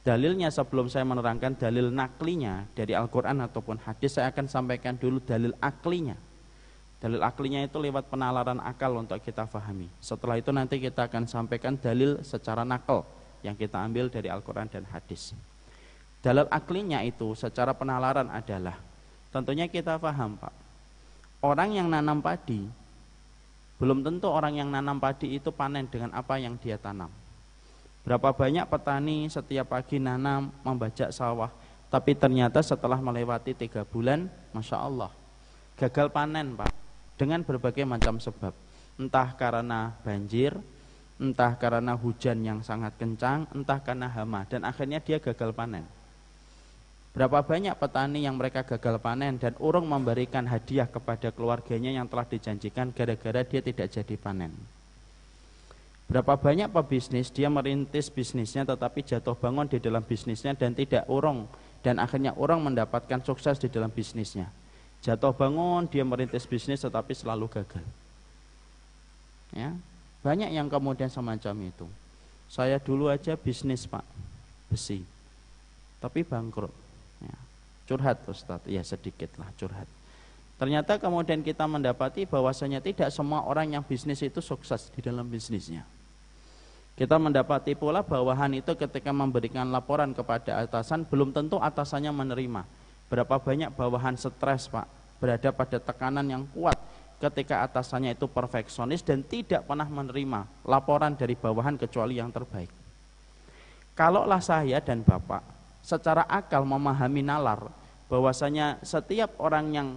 Dalilnya 0.03 0.51
sebelum 0.51 0.91
saya 0.91 1.07
menerangkan 1.07 1.55
dalil 1.55 1.91
naklinya 1.91 2.67
dari 2.75 2.95
Al-Quran 2.95 3.39
ataupun 3.47 3.83
hadis, 3.87 4.19
saya 4.19 4.35
akan 4.35 4.51
sampaikan 4.51 4.99
dulu 4.99 5.23
dalil 5.23 5.55
aklinya. 5.63 6.19
Dalil 7.03 7.23
aklinya 7.23 7.67
itu 7.67 7.79
lewat 7.83 8.11
penalaran 8.11 8.63
akal 8.63 8.95
untuk 8.95 9.19
kita 9.23 9.47
fahami. 9.47 9.91
Setelah 9.99 10.39
itu 10.39 10.51
nanti 10.55 10.79
kita 10.79 11.11
akan 11.11 11.27
sampaikan 11.27 11.75
dalil 11.75 12.23
secara 12.23 12.63
nakal 12.63 13.03
yang 13.43 13.59
kita 13.59 13.79
ambil 13.79 14.07
dari 14.07 14.31
Al-Quran 14.31 14.71
dan 14.71 14.87
hadis. 14.91 15.35
Dalil 16.23 16.47
aklinya 16.47 17.03
itu 17.03 17.35
secara 17.35 17.75
penalaran 17.75 18.31
adalah 18.31 18.79
tentunya 19.35 19.67
kita 19.67 19.99
paham 19.99 20.39
Pak. 20.39 20.55
Orang 21.43 21.75
yang 21.75 21.91
nanam 21.91 22.23
padi 22.23 22.71
belum 23.83 24.07
tentu 24.07 24.31
orang 24.31 24.55
yang 24.55 24.71
nanam 24.71 25.03
padi 25.03 25.35
itu 25.35 25.51
panen 25.51 25.91
dengan 25.91 26.15
apa 26.15 26.39
yang 26.39 26.55
dia 26.55 26.79
tanam. 26.79 27.11
Berapa 28.03 28.35
banyak 28.35 28.67
petani 28.67 29.31
setiap 29.31 29.71
pagi 29.71 30.03
nanam, 30.03 30.51
membajak 30.67 31.15
sawah, 31.15 31.55
tapi 31.87 32.19
ternyata 32.19 32.59
setelah 32.59 32.99
melewati 32.99 33.55
tiga 33.55 33.87
bulan, 33.87 34.27
masya 34.51 34.83
Allah, 34.83 35.15
gagal 35.79 36.11
panen 36.11 36.59
pak, 36.59 36.73
dengan 37.15 37.47
berbagai 37.47 37.87
macam 37.87 38.19
sebab, 38.19 38.51
entah 38.99 39.31
karena 39.39 39.95
banjir, 40.03 40.59
entah 41.23 41.55
karena 41.55 41.95
hujan 41.95 42.43
yang 42.43 42.59
sangat 42.67 42.91
kencang, 42.99 43.47
entah 43.55 43.79
karena 43.79 44.11
hama, 44.11 44.51
dan 44.51 44.67
akhirnya 44.67 44.99
dia 44.99 45.23
gagal 45.23 45.55
panen. 45.55 45.87
Berapa 47.13 47.45
banyak 47.45 47.77
petani 47.77 48.25
yang 48.25 48.41
mereka 48.41 48.65
gagal 48.65 48.97
panen 48.99 49.37
dan 49.37 49.53
urung 49.61 49.85
memberikan 49.85 50.49
hadiah 50.49 50.89
kepada 50.89 51.29
keluarganya 51.29 51.93
yang 51.93 52.09
telah 52.09 52.25
dijanjikan 52.25 52.91
gara-gara 52.91 53.45
dia 53.45 53.61
tidak 53.61 53.93
jadi 53.93 54.17
panen. 54.17 54.82
Berapa 56.13 56.37
banyak 56.37 56.69
pebisnis 56.69 57.33
dia 57.33 57.49
merintis 57.49 58.13
bisnisnya 58.13 58.69
tetapi 58.69 59.01
jatuh 59.01 59.33
bangun 59.33 59.65
di 59.65 59.81
dalam 59.81 60.05
bisnisnya 60.05 60.53
dan 60.53 60.77
tidak 60.77 61.09
urung 61.09 61.49
dan 61.81 61.97
akhirnya 61.97 62.37
orang 62.37 62.61
mendapatkan 62.61 63.25
sukses 63.25 63.57
di 63.57 63.73
dalam 63.73 63.89
bisnisnya. 63.89 64.53
Jatuh 65.01 65.33
bangun 65.33 65.89
dia 65.89 66.05
merintis 66.05 66.45
bisnis 66.45 66.85
tetapi 66.85 67.17
selalu 67.17 67.49
gagal. 67.49 67.81
Ya, 69.57 69.73
banyak 70.21 70.53
yang 70.53 70.69
kemudian 70.69 71.09
semacam 71.09 71.73
itu. 71.73 71.89
Saya 72.45 72.77
dulu 72.77 73.09
aja 73.09 73.33
bisnis 73.33 73.89
pak 73.89 74.05
besi, 74.69 75.09
tapi 75.97 76.29
bangkrut. 76.29 76.77
Ya. 77.25 77.37
Curhat 77.89 78.21
Ustadz, 78.29 78.69
ya 78.69 78.85
sedikit 78.85 79.33
lah 79.41 79.49
curhat. 79.57 79.89
Ternyata 80.61 81.01
kemudian 81.01 81.41
kita 81.41 81.65
mendapati 81.65 82.29
bahwasanya 82.29 82.85
tidak 82.85 83.09
semua 83.09 83.49
orang 83.49 83.73
yang 83.73 83.81
bisnis 83.81 84.21
itu 84.21 84.45
sukses 84.45 84.93
di 84.93 85.01
dalam 85.01 85.25
bisnisnya. 85.25 85.89
Kita 86.93 87.17
mendapati 87.17 87.73
pula 87.73 88.05
bawahan 88.05 88.53
itu 88.53 88.77
ketika 88.77 89.11
memberikan 89.11 89.73
laporan 89.73 90.13
kepada 90.13 90.61
atasan 90.61 91.09
belum 91.09 91.33
tentu 91.33 91.57
atasannya 91.57 92.13
menerima. 92.13 92.63
Berapa 93.09 93.41
banyak 93.41 93.73
bawahan 93.73 94.17
stres 94.17 94.69
Pak 94.69 94.87
berada 95.17 95.49
pada 95.55 95.79
tekanan 95.81 96.27
yang 96.29 96.45
kuat 96.53 96.77
ketika 97.23 97.63
atasannya 97.63 98.19
itu 98.19 98.27
perfeksionis 98.27 99.01
dan 99.07 99.23
tidak 99.23 99.63
pernah 99.63 99.87
menerima 99.87 100.67
laporan 100.67 101.15
dari 101.15 101.39
bawahan 101.39 101.79
kecuali 101.79 102.19
yang 102.19 102.35
terbaik. 102.35 102.69
Kalaulah 103.95 104.43
saya 104.43 104.83
dan 104.83 105.07
Bapak 105.07 105.45
secara 105.85 106.27
akal 106.27 106.67
memahami 106.67 107.23
nalar 107.23 107.71
bahwasanya 108.11 108.83
setiap 108.83 109.39
orang 109.39 109.67
yang 109.71 109.89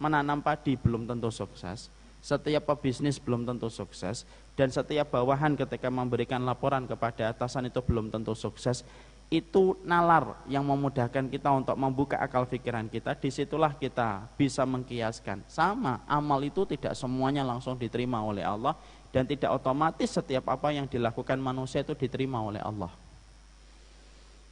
menanam 0.00 0.40
padi 0.40 0.74
belum 0.74 1.04
tentu 1.04 1.28
sukses, 1.28 1.92
setiap 2.20 2.68
pebisnis 2.68 3.16
belum 3.16 3.48
tentu 3.48 3.72
sukses 3.72 4.28
dan 4.54 4.68
setiap 4.68 5.12
bawahan 5.12 5.56
ketika 5.56 5.88
memberikan 5.88 6.44
laporan 6.44 6.84
kepada 6.84 7.32
atasan 7.32 7.72
itu 7.72 7.80
belum 7.80 8.12
tentu 8.12 8.36
sukses 8.36 8.84
itu 9.30 9.78
nalar 9.86 10.42
yang 10.50 10.66
memudahkan 10.66 11.30
kita 11.30 11.54
untuk 11.54 11.78
membuka 11.78 12.18
akal 12.18 12.50
pikiran 12.50 12.90
kita. 12.90 13.14
Di 13.14 13.30
situlah 13.30 13.78
kita 13.78 14.26
bisa 14.34 14.66
mengkiaskan. 14.66 15.46
Sama 15.46 16.02
amal 16.10 16.42
itu 16.42 16.66
tidak 16.66 16.98
semuanya 16.98 17.46
langsung 17.46 17.78
diterima 17.78 18.18
oleh 18.26 18.42
Allah 18.42 18.74
dan 19.14 19.22
tidak 19.30 19.54
otomatis 19.54 20.10
setiap 20.10 20.50
apa 20.50 20.74
yang 20.74 20.90
dilakukan 20.90 21.38
manusia 21.38 21.86
itu 21.86 21.94
diterima 21.94 22.42
oleh 22.42 22.58
Allah 22.58 22.90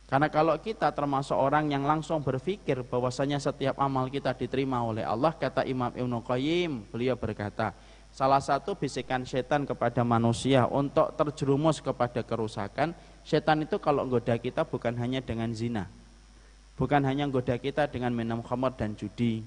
karena 0.09 0.33
kalau 0.33 0.57
kita 0.57 0.89
termasuk 0.89 1.37
orang 1.37 1.69
yang 1.69 1.85
langsung 1.85 2.25
berpikir 2.25 2.81
bahwasanya 2.81 3.37
setiap 3.37 3.77
amal 3.77 4.09
kita 4.09 4.33
diterima 4.33 4.81
oleh 4.81 5.05
Allah, 5.05 5.37
kata 5.37 5.69
Imam 5.69 5.93
Ibnu 5.93 6.25
Qayyim, 6.25 6.89
beliau 6.89 7.13
berkata, 7.13 7.77
salah 8.09 8.41
satu 8.41 8.73
bisikan 8.73 9.29
setan 9.29 9.69
kepada 9.69 10.01
manusia 10.09 10.65
untuk 10.65 11.13
terjerumus 11.13 11.85
kepada 11.85 12.25
kerusakan, 12.25 12.97
setan 13.21 13.69
itu 13.69 13.77
kalau 13.77 14.09
goda 14.09 14.33
kita 14.41 14.65
bukan 14.65 14.97
hanya 14.97 15.21
dengan 15.21 15.53
zina. 15.53 15.85
Bukan 16.81 17.05
hanya 17.05 17.29
goda 17.29 17.61
kita 17.61 17.85
dengan 17.93 18.17
minum 18.17 18.41
khamar 18.41 18.81
dan 18.81 18.97
judi. 18.97 19.45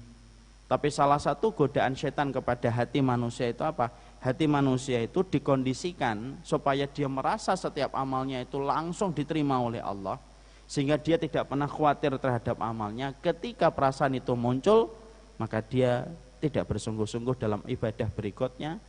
Tapi 0.70 0.94
salah 0.94 1.18
satu 1.18 1.50
godaan 1.50 1.98
setan 1.98 2.30
kepada 2.30 2.70
hati 2.70 3.02
manusia 3.02 3.50
itu 3.50 3.66
apa? 3.66 3.90
Hati 4.22 4.46
manusia 4.46 5.02
itu 5.02 5.26
dikondisikan 5.26 6.38
supaya 6.46 6.86
dia 6.86 7.10
merasa 7.10 7.58
setiap 7.58 7.98
amalnya 7.98 8.46
itu 8.46 8.62
langsung 8.62 9.10
diterima 9.10 9.58
oleh 9.58 9.82
Allah 9.82 10.22
sehingga 10.66 10.96
dia 10.96 11.20
tidak 11.20 11.50
pernah 11.50 11.68
khawatir 11.68 12.14
terhadap 12.16 12.56
amalnya 12.62 13.12
ketika 13.20 13.68
perasaan 13.68 14.16
itu 14.16 14.32
muncul 14.32 14.92
maka 15.36 15.60
dia 15.60 16.06
tidak 16.42 16.70
bersungguh-sungguh 16.70 17.38
dalam 17.38 17.60
ibadah 17.66 18.08
berikutnya 18.10 18.82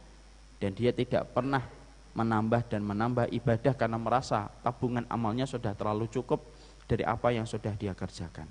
dan 0.57 0.71
dia 0.73 0.95
tidak 0.95 1.29
pernah 1.35 1.61
menambah 2.13 2.69
dan 2.69 2.81
menambah 2.85 3.25
ibadah 3.33 3.73
karena 3.73 3.97
merasa 3.97 4.49
tabungan 4.61 5.05
amalnya 5.09 5.49
sudah 5.49 5.73
terlalu 5.73 6.05
cukup 6.09 6.41
dari 6.85 7.01
apa 7.03 7.33
yang 7.33 7.49
sudah 7.49 7.73
dia 7.73 7.97
kerjakan. 7.97 8.45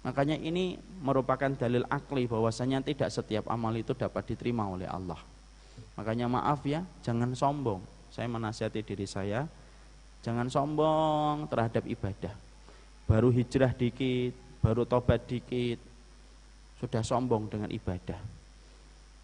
Makanya 0.00 0.40
ini 0.40 0.80
merupakan 1.04 1.52
dalil 1.52 1.84
akli 1.92 2.24
bahwasanya 2.24 2.80
tidak 2.80 3.12
setiap 3.12 3.48
amal 3.52 3.72
itu 3.76 3.92
dapat 3.92 4.32
diterima 4.32 4.64
oleh 4.64 4.88
Allah. 4.88 5.20
Makanya 5.96 6.24
maaf 6.28 6.64
ya, 6.64 6.84
jangan 7.04 7.36
sombong. 7.36 7.84
Saya 8.08 8.28
menasihati 8.32 8.80
diri 8.80 9.04
saya, 9.04 9.44
Jangan 10.20 10.48
sombong 10.52 11.48
terhadap 11.48 11.84
ibadah. 11.88 12.34
Baru 13.08 13.32
hijrah 13.32 13.72
dikit, 13.72 14.36
baru 14.60 14.84
tobat 14.84 15.24
dikit, 15.24 15.80
sudah 16.78 17.00
sombong 17.00 17.48
dengan 17.48 17.72
ibadah. 17.72 18.20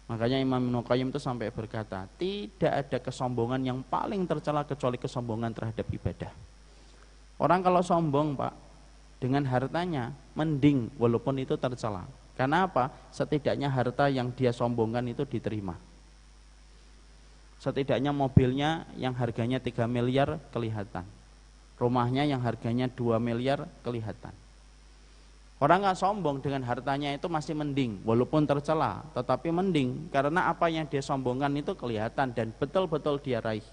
Makanya 0.07 0.39
Imam 0.39 0.63
Ibnu 0.63 1.11
itu 1.11 1.19
sampai 1.19 1.51
berkata, 1.51 2.07
tidak 2.15 2.73
ada 2.73 2.97
kesombongan 2.97 3.59
yang 3.59 3.79
paling 3.83 4.23
tercela 4.23 4.63
kecuali 4.63 4.95
kesombongan 4.95 5.51
terhadap 5.51 5.83
ibadah. 5.91 6.31
Orang 7.37 7.59
kalau 7.61 7.83
sombong, 7.83 8.33
Pak, 8.33 8.53
dengan 9.19 9.43
hartanya 9.45 10.13
mending 10.33 10.93
walaupun 10.95 11.37
itu 11.41 11.53
tercela. 11.59 12.05
Karena 12.37 12.69
apa? 12.69 12.93
Setidaknya 13.09 13.65
harta 13.65 14.07
yang 14.13 14.29
dia 14.29 14.53
sombongkan 14.53 15.01
itu 15.09 15.25
diterima. 15.25 15.73
Setidaknya 17.57 18.13
mobilnya 18.13 18.85
yang 18.97 19.17
harganya 19.17 19.57
3 19.57 19.89
miliar 19.89 20.37
kelihatan. 20.53 21.05
Rumahnya 21.77 22.25
yang 22.25 22.41
harganya 22.41 22.85
2 22.89 23.17
miliar 23.17 23.65
kelihatan. 23.81 24.33
Orang 25.57 25.81
nggak 25.81 25.97
sombong 25.97 26.37
dengan 26.37 26.61
hartanya 26.69 27.17
itu 27.17 27.25
masih 27.25 27.57
mending, 27.57 28.05
walaupun 28.05 28.45
tercela, 28.45 29.01
tetapi 29.17 29.49
mending 29.49 30.05
karena 30.13 30.53
apa 30.53 30.69
yang 30.69 30.85
dia 30.85 31.01
sombongkan 31.01 31.49
itu 31.57 31.73
kelihatan 31.73 32.29
dan 32.29 32.53
betul-betul 32.53 33.17
dia 33.17 33.41
raih. 33.41 33.65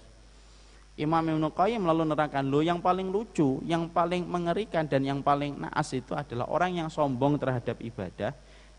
Imam 0.97 1.21
Ibnu 1.21 1.53
Qayyim 1.53 1.85
lalu 1.85 2.09
nerangkan 2.09 2.41
lo 2.41 2.65
yang 2.65 2.81
paling 2.81 3.13
lucu, 3.13 3.61
yang 3.69 3.85
paling 3.85 4.25
mengerikan 4.25 4.89
dan 4.89 5.05
yang 5.05 5.21
paling 5.21 5.61
naas 5.61 5.93
itu 5.93 6.17
adalah 6.17 6.49
orang 6.49 6.73
yang 6.73 6.89
sombong 6.89 7.37
terhadap 7.37 7.77
ibadah 7.77 8.33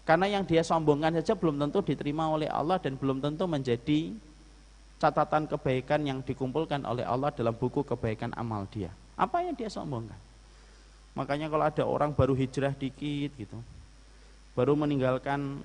karena 0.07 0.39
yang 0.39 0.47
dia 0.47 0.63
sombongkan 0.63 1.19
saja 1.19 1.35
belum 1.35 1.59
tentu 1.59 1.83
diterima 1.83 2.31
oleh 2.31 2.47
Allah 2.47 2.79
dan 2.79 2.95
belum 2.95 3.19
tentu 3.19 3.45
menjadi 3.51 4.15
catatan 4.97 5.45
kebaikan 5.45 6.01
yang 6.05 6.19
dikumpulkan 6.25 6.85
oleh 6.89 7.05
Allah 7.05 7.29
dalam 7.33 7.53
buku 7.53 7.85
kebaikan 7.85 8.33
amal 8.37 8.65
dia. 8.73 8.89
Apa 9.17 9.45
yang 9.45 9.57
dia 9.57 9.69
sombongkan? 9.69 10.17
Makanya 11.17 11.49
kalau 11.49 11.65
ada 11.65 11.85
orang 11.85 12.13
baru 12.13 12.37
hijrah 12.37 12.77
dikit 12.77 13.33
gitu, 13.41 13.57
baru 14.53 14.77
meninggalkan 14.77 15.65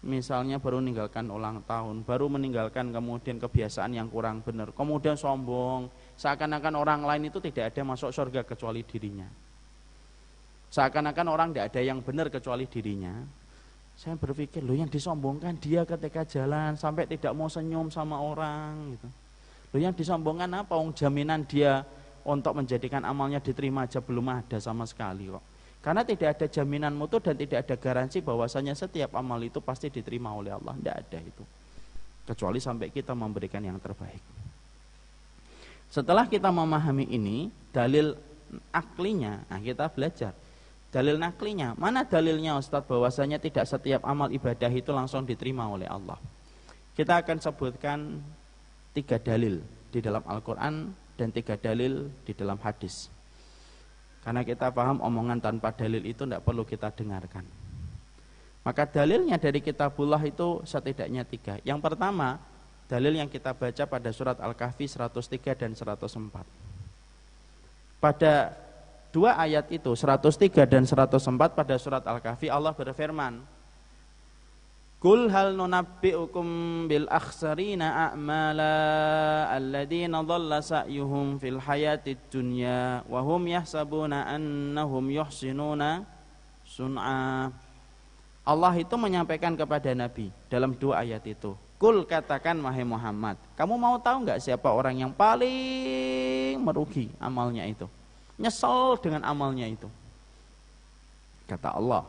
misalnya 0.00 0.56
baru 0.56 0.80
meninggalkan 0.80 1.28
ulang 1.28 1.60
tahun, 1.68 2.08
baru 2.08 2.32
meninggalkan 2.32 2.88
kemudian 2.88 3.36
kebiasaan 3.36 3.92
yang 3.92 4.08
kurang 4.08 4.40
benar, 4.40 4.72
kemudian 4.72 5.16
sombong, 5.16 5.92
seakan-akan 6.16 6.74
orang 6.80 7.00
lain 7.04 7.28
itu 7.28 7.36
tidak 7.44 7.76
ada 7.76 7.84
masuk 7.84 8.08
surga 8.08 8.40
kecuali 8.44 8.80
dirinya. 8.80 9.28
Seakan-akan 10.72 11.26
orang 11.28 11.48
tidak 11.52 11.76
ada 11.76 11.80
yang 11.84 12.00
benar 12.00 12.32
kecuali 12.32 12.64
dirinya, 12.64 13.12
saya 14.00 14.16
berpikir 14.16 14.64
loh 14.64 14.72
yang 14.72 14.88
disombongkan 14.88 15.60
dia 15.60 15.84
ketika 15.84 16.24
jalan 16.24 16.72
sampai 16.72 17.04
tidak 17.04 17.36
mau 17.36 17.52
senyum 17.52 17.92
sama 17.92 18.16
orang 18.16 18.96
gitu. 18.96 19.08
Loh 19.76 19.80
yang 19.84 19.92
disombongkan 19.92 20.48
apa? 20.56 20.72
Wong 20.72 20.96
jaminan 20.96 21.44
dia 21.44 21.84
untuk 22.24 22.56
menjadikan 22.56 23.04
amalnya 23.04 23.44
diterima 23.44 23.84
aja 23.84 24.00
belum 24.00 24.24
ada 24.32 24.56
sama 24.56 24.88
sekali 24.88 25.28
kok. 25.28 25.44
Karena 25.84 26.00
tidak 26.00 26.32
ada 26.32 26.48
jaminan 26.48 26.96
mutu 26.96 27.20
dan 27.20 27.36
tidak 27.36 27.68
ada 27.68 27.76
garansi 27.76 28.24
bahwasanya 28.24 28.72
setiap 28.72 29.12
amal 29.20 29.36
itu 29.44 29.60
pasti 29.60 29.92
diterima 29.92 30.32
oleh 30.32 30.56
Allah. 30.56 30.72
Tidak 30.80 30.96
ada 30.96 31.18
itu. 31.20 31.44
Kecuali 32.24 32.56
sampai 32.56 32.88
kita 32.88 33.12
memberikan 33.12 33.60
yang 33.60 33.76
terbaik. 33.76 34.24
Setelah 35.92 36.24
kita 36.24 36.48
memahami 36.48 37.04
ini, 37.04 37.52
dalil 37.68 38.16
aklinya, 38.72 39.44
nah 39.52 39.60
kita 39.60 39.92
belajar 39.92 40.32
Dalil 40.90 41.22
naklinya, 41.22 41.78
mana 41.78 42.02
dalilnya 42.02 42.58
Ustadz 42.58 42.90
bahwasanya 42.90 43.38
tidak 43.38 43.62
setiap 43.62 44.02
amal 44.02 44.26
ibadah 44.34 44.70
itu 44.74 44.90
langsung 44.90 45.22
diterima 45.22 45.70
oleh 45.70 45.86
Allah. 45.86 46.18
Kita 46.98 47.22
akan 47.22 47.38
sebutkan 47.38 48.18
tiga 48.90 49.22
dalil 49.22 49.62
di 49.94 50.02
dalam 50.02 50.26
Al-Quran 50.26 50.90
dan 51.14 51.28
tiga 51.30 51.54
dalil 51.54 52.10
di 52.26 52.34
dalam 52.34 52.58
hadis. 52.58 53.06
Karena 54.26 54.42
kita 54.42 54.74
paham 54.74 54.98
omongan 54.98 55.38
tanpa 55.38 55.70
dalil 55.70 56.02
itu 56.02 56.26
tidak 56.26 56.42
perlu 56.42 56.66
kita 56.66 56.90
dengarkan. 56.90 57.46
Maka 58.66 58.84
dalilnya 58.84 59.40
dari 59.40 59.62
kitabullah 59.64 60.20
itu 60.26 60.60
setidaknya 60.66 61.24
tiga. 61.24 61.56
Yang 61.64 61.80
pertama, 61.80 62.36
dalil 62.90 63.16
yang 63.16 63.30
kita 63.30 63.56
baca 63.56 63.86
pada 63.88 64.10
surat 64.12 64.36
Al-Kahfi 64.36 64.84
103 64.84 65.54
dan 65.54 65.72
104. 65.72 66.44
Pada 68.02 68.52
dua 69.10 69.36
ayat 69.36 69.66
itu 69.74 69.90
103 69.92 70.66
dan 70.66 70.86
104 70.86 71.18
pada 71.54 71.74
surat 71.76 72.02
Al-Kahfi 72.06 72.46
Allah 72.46 72.74
berfirman 72.74 73.42
Kul 75.00 75.32
hal 75.32 75.56
nunabbi'ukum 75.56 76.84
bil 76.84 77.08
akhsarina 77.08 78.12
a'mala 78.12 79.48
alladhina 79.48 80.20
dhalla 80.20 80.60
sa'yuhum 80.60 81.40
fil 81.40 81.56
hayatid 81.56 82.20
dunya 82.28 83.00
wa 83.08 83.24
hum 83.24 83.48
yahsabuna 83.48 84.28
annahum 84.28 85.08
yuhsinuna 85.08 86.04
sun'a. 86.68 87.48
Allah 88.44 88.74
itu 88.76 88.92
menyampaikan 89.00 89.56
kepada 89.56 89.88
Nabi 89.96 90.28
dalam 90.52 90.76
dua 90.76 91.00
ayat 91.00 91.24
itu 91.24 91.56
Kul 91.80 92.04
katakan 92.04 92.60
wahai 92.60 92.84
Muhammad 92.84 93.40
kamu 93.56 93.80
mau 93.80 93.96
tahu 93.96 94.28
nggak 94.28 94.36
siapa 94.36 94.68
orang 94.68 95.00
yang 95.00 95.12
paling 95.16 96.60
merugi 96.60 97.08
amalnya 97.16 97.64
itu 97.64 97.88
nyesel 98.40 98.96
dengan 99.04 99.20
amalnya 99.28 99.68
itu. 99.68 99.86
Kata 101.44 101.76
Allah. 101.76 102.08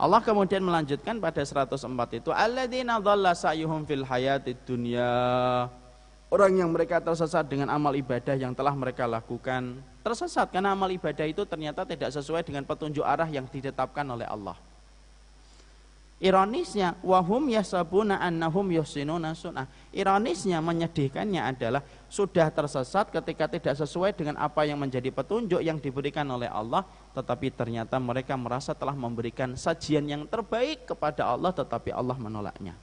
Allah 0.00 0.20
kemudian 0.24 0.64
melanjutkan 0.64 1.20
pada 1.20 1.44
104 1.44 1.84
itu 2.16 2.32
alladzina 2.32 2.96
dhalla 2.96 3.36
sa'yuhum 3.36 3.84
fil 3.84 4.00
hayatid 4.00 4.56
dunya 4.64 5.12
orang 6.32 6.56
yang 6.56 6.72
mereka 6.72 7.04
tersesat 7.04 7.44
dengan 7.44 7.68
amal 7.68 7.92
ibadah 7.92 8.32
yang 8.32 8.56
telah 8.56 8.72
mereka 8.72 9.04
lakukan 9.04 9.76
tersesat 10.00 10.48
karena 10.48 10.72
amal 10.72 10.88
ibadah 10.88 11.28
itu 11.28 11.44
ternyata 11.44 11.84
tidak 11.84 12.16
sesuai 12.16 12.40
dengan 12.40 12.64
petunjuk 12.64 13.04
arah 13.04 13.28
yang 13.28 13.44
ditetapkan 13.44 14.08
oleh 14.08 14.24
Allah 14.24 14.56
Ironisnya 16.20 17.00
wahum 17.00 17.48
yasabuna 17.48 18.20
annahum 18.20 18.68
yuhsinuna 18.68 19.32
sunnah. 19.32 19.64
Ironisnya 19.88 20.60
menyedihkannya 20.60 21.40
adalah 21.40 21.80
sudah 22.12 22.52
tersesat 22.52 23.08
ketika 23.08 23.48
tidak 23.48 23.72
sesuai 23.80 24.12
dengan 24.12 24.36
apa 24.36 24.68
yang 24.68 24.76
menjadi 24.76 25.08
petunjuk 25.08 25.64
yang 25.64 25.80
diberikan 25.80 26.28
oleh 26.28 26.52
Allah, 26.52 26.84
tetapi 27.16 27.48
ternyata 27.56 27.96
mereka 27.96 28.36
merasa 28.36 28.76
telah 28.76 28.92
memberikan 28.92 29.56
sajian 29.56 30.04
yang 30.04 30.28
terbaik 30.28 30.84
kepada 30.92 31.24
Allah 31.24 31.56
tetapi 31.56 31.88
Allah 31.88 32.20
menolaknya. 32.20 32.76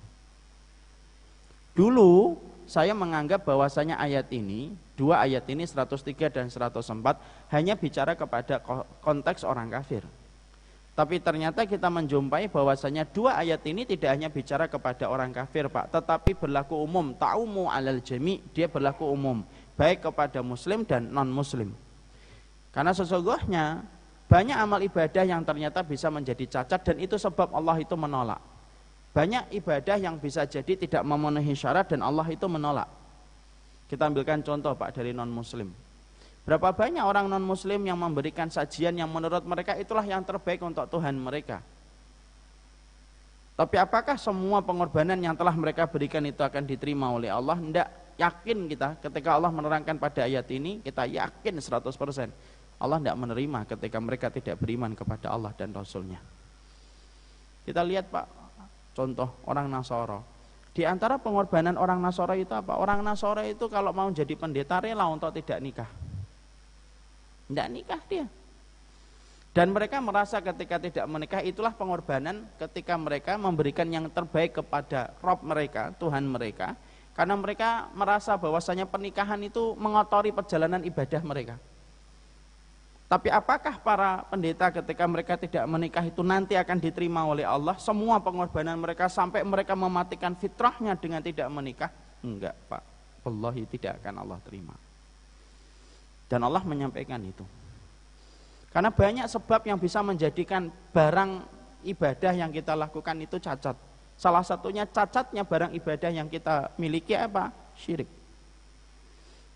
Dulu 1.78 2.42
saya 2.66 2.98
menganggap 2.98 3.46
bahwasanya 3.46 4.02
ayat 4.02 4.34
ini, 4.34 4.74
dua 4.98 5.22
ayat 5.22 5.46
ini 5.46 5.62
103 5.62 6.34
dan 6.34 6.50
104 6.50 7.54
hanya 7.54 7.78
bicara 7.78 8.18
kepada 8.18 8.66
konteks 9.06 9.46
orang 9.46 9.70
kafir. 9.70 10.02
Tapi 10.98 11.22
ternyata 11.22 11.62
kita 11.70 11.94
menjumpai 11.94 12.50
bahwasanya 12.50 13.06
dua 13.06 13.38
ayat 13.38 13.62
ini 13.70 13.86
tidak 13.86 14.18
hanya 14.18 14.34
bicara 14.34 14.66
kepada 14.66 15.06
orang 15.06 15.30
kafir, 15.30 15.70
Pak, 15.70 15.94
tetapi 15.94 16.34
berlaku 16.34 16.74
umum, 16.74 17.14
ta'umu 17.14 17.70
alal 17.70 18.02
jami, 18.02 18.42
dia 18.50 18.66
berlaku 18.66 19.06
umum, 19.06 19.46
baik 19.78 20.10
kepada 20.10 20.42
muslim 20.42 20.82
dan 20.82 21.06
non-muslim. 21.14 21.70
Karena 22.74 22.98
sesungguhnya 22.98 23.86
banyak 24.26 24.58
amal 24.58 24.82
ibadah 24.82 25.22
yang 25.22 25.46
ternyata 25.46 25.86
bisa 25.86 26.10
menjadi 26.10 26.50
cacat 26.50 26.82
dan 26.82 26.98
itu 26.98 27.14
sebab 27.14 27.54
Allah 27.54 27.78
itu 27.78 27.94
menolak. 27.94 28.42
Banyak 29.14 29.54
ibadah 29.54 30.02
yang 30.02 30.18
bisa 30.18 30.50
jadi 30.50 30.74
tidak 30.74 31.06
memenuhi 31.06 31.54
syarat 31.54 31.94
dan 31.94 32.02
Allah 32.02 32.26
itu 32.26 32.50
menolak. 32.50 32.90
Kita 33.86 34.10
ambilkan 34.10 34.42
contoh 34.42 34.74
Pak 34.74 34.98
dari 34.98 35.14
non-muslim. 35.14 35.70
Berapa 36.48 36.72
banyak 36.72 37.04
orang 37.04 37.28
non-muslim 37.28 37.84
yang 37.84 38.00
memberikan 38.00 38.48
sajian 38.48 38.96
yang 38.96 39.12
menurut 39.12 39.44
mereka 39.44 39.76
itulah 39.76 40.08
yang 40.08 40.24
terbaik 40.24 40.64
untuk 40.64 40.88
Tuhan 40.88 41.20
mereka. 41.20 41.60
Tapi 43.60 43.76
apakah 43.76 44.16
semua 44.16 44.64
pengorbanan 44.64 45.20
yang 45.20 45.36
telah 45.36 45.52
mereka 45.52 45.84
berikan 45.92 46.24
itu 46.24 46.40
akan 46.40 46.64
diterima 46.64 47.12
oleh 47.12 47.28
Allah? 47.28 47.60
Tidak 47.60 48.16
yakin 48.16 48.64
kita 48.72 48.96
ketika 49.04 49.36
Allah 49.36 49.52
menerangkan 49.52 50.00
pada 50.00 50.24
ayat 50.24 50.48
ini, 50.56 50.80
kita 50.80 51.04
yakin 51.04 51.60
100%. 51.60 52.32
Allah 52.80 52.98
tidak 53.04 53.18
menerima 53.20 53.60
ketika 53.68 53.98
mereka 54.00 54.32
tidak 54.32 54.56
beriman 54.56 54.96
kepada 54.96 55.28
Allah 55.34 55.52
dan 55.52 55.76
Rasulnya. 55.76 56.22
Kita 57.68 57.84
lihat 57.84 58.08
Pak, 58.08 58.26
contoh 58.96 59.44
orang 59.52 59.68
Nasoro. 59.68 60.24
Di 60.72 60.88
antara 60.88 61.20
pengorbanan 61.20 61.76
orang 61.76 62.00
Nasoro 62.00 62.38
itu 62.40 62.56
apa? 62.56 62.80
Orang 62.80 63.04
Nasoro 63.04 63.44
itu 63.44 63.68
kalau 63.68 63.92
mau 63.92 64.08
jadi 64.16 64.32
pendeta 64.38 64.80
rela 64.80 65.10
untuk 65.12 65.34
tidak 65.36 65.60
nikah. 65.60 65.90
Tidak 67.48 67.68
nikah 67.72 68.02
dia. 68.12 68.26
Dan 69.58 69.74
mereka 69.74 69.98
merasa 69.98 70.38
ketika 70.38 70.78
tidak 70.78 71.06
menikah 71.10 71.42
itulah 71.42 71.74
pengorbanan 71.74 72.46
ketika 72.62 72.94
mereka 72.94 73.42
memberikan 73.42 73.90
yang 73.90 74.06
terbaik 74.06 74.62
kepada 74.62 75.18
Rob 75.18 75.42
mereka, 75.42 75.90
Tuhan 75.98 76.30
mereka. 76.30 76.78
Karena 77.18 77.34
mereka 77.34 77.90
merasa 77.98 78.38
bahwasanya 78.38 78.86
pernikahan 78.86 79.42
itu 79.42 79.74
mengotori 79.82 80.30
perjalanan 80.30 80.86
ibadah 80.86 81.22
mereka. 81.26 81.58
Tapi 83.08 83.34
apakah 83.34 83.82
para 83.82 84.28
pendeta 84.30 84.70
ketika 84.70 85.08
mereka 85.10 85.34
tidak 85.40 85.64
menikah 85.66 86.06
itu 86.06 86.22
nanti 86.22 86.54
akan 86.54 86.78
diterima 86.78 87.26
oleh 87.26 87.48
Allah? 87.48 87.80
Semua 87.82 88.22
pengorbanan 88.22 88.78
mereka 88.78 89.10
sampai 89.10 89.42
mereka 89.42 89.74
mematikan 89.74 90.38
fitrahnya 90.38 90.94
dengan 91.00 91.24
tidak 91.26 91.50
menikah? 91.50 91.90
Enggak 92.22 92.54
Pak. 92.70 92.84
Wallahi 93.26 93.64
tidak 93.66 94.04
akan 94.04 94.22
Allah 94.22 94.38
terima. 94.46 94.76
Dan 96.28 96.44
Allah 96.44 96.64
menyampaikan 96.64 97.20
itu. 97.24 97.44
Karena 98.72 98.92
banyak 98.92 99.26
sebab 99.32 99.64
yang 99.64 99.80
bisa 99.80 100.04
menjadikan 100.04 100.70
barang 100.92 101.48
ibadah 101.88 102.36
yang 102.36 102.52
kita 102.52 102.76
lakukan 102.76 103.16
itu 103.24 103.40
cacat. 103.40 103.74
Salah 104.20 104.44
satunya 104.44 104.84
cacatnya 104.84 105.48
barang 105.48 105.72
ibadah 105.78 106.12
yang 106.12 106.28
kita 106.28 106.76
miliki 106.76 107.16
apa? 107.16 107.50
Syirik. 107.80 108.10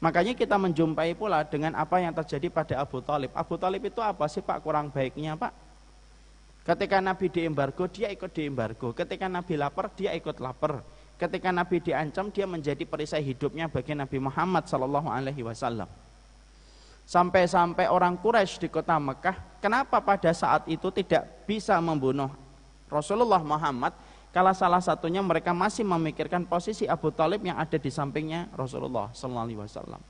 Makanya 0.02 0.34
kita 0.34 0.58
menjumpai 0.58 1.14
pula 1.14 1.46
dengan 1.46 1.78
apa 1.78 2.02
yang 2.02 2.16
terjadi 2.18 2.50
pada 2.50 2.82
Abu 2.82 3.06
Talib. 3.06 3.30
Abu 3.38 3.54
Talib 3.62 3.86
itu 3.86 4.02
apa 4.02 4.26
sih 4.26 4.42
Pak 4.42 4.66
kurang 4.66 4.90
baiknya 4.90 5.38
Pak? 5.38 5.54
Ketika 6.62 7.02
Nabi 7.02 7.26
diembargo, 7.30 7.90
dia 7.90 8.10
ikut 8.14 8.30
diembargo. 8.34 8.94
Ketika 8.94 9.26
Nabi 9.26 9.58
lapar, 9.58 9.90
dia 9.98 10.14
ikut 10.14 10.38
lapar. 10.38 10.82
ketika 11.22 11.54
Nabi 11.54 11.78
diancam 11.78 12.34
dia 12.34 12.50
menjadi 12.50 12.82
perisai 12.82 13.22
hidupnya 13.22 13.70
bagi 13.70 13.94
Nabi 13.94 14.18
Muhammad 14.18 14.66
sallallahu 14.66 15.06
alaihi 15.06 15.46
wasallam. 15.46 15.86
Sampai-sampai 17.06 17.92
orang 17.92 18.16
Quraisy 18.16 18.66
di 18.66 18.68
kota 18.72 18.96
Mekah, 18.96 19.60
kenapa 19.60 20.00
pada 20.00 20.32
saat 20.32 20.64
itu 20.70 20.88
tidak 20.96 21.28
bisa 21.44 21.76
membunuh 21.84 22.32
Rasulullah 22.88 23.44
Muhammad 23.44 23.92
kalau 24.32 24.56
salah 24.56 24.80
satunya 24.80 25.20
mereka 25.20 25.52
masih 25.52 25.84
memikirkan 25.84 26.48
posisi 26.48 26.88
Abu 26.88 27.12
Talib 27.12 27.44
yang 27.44 27.60
ada 27.60 27.76
di 27.76 27.92
sampingnya 27.92 28.48
Rasulullah 28.56 29.12
sallallahu 29.12 29.46
alaihi 29.48 29.60
wasallam. 29.60 30.02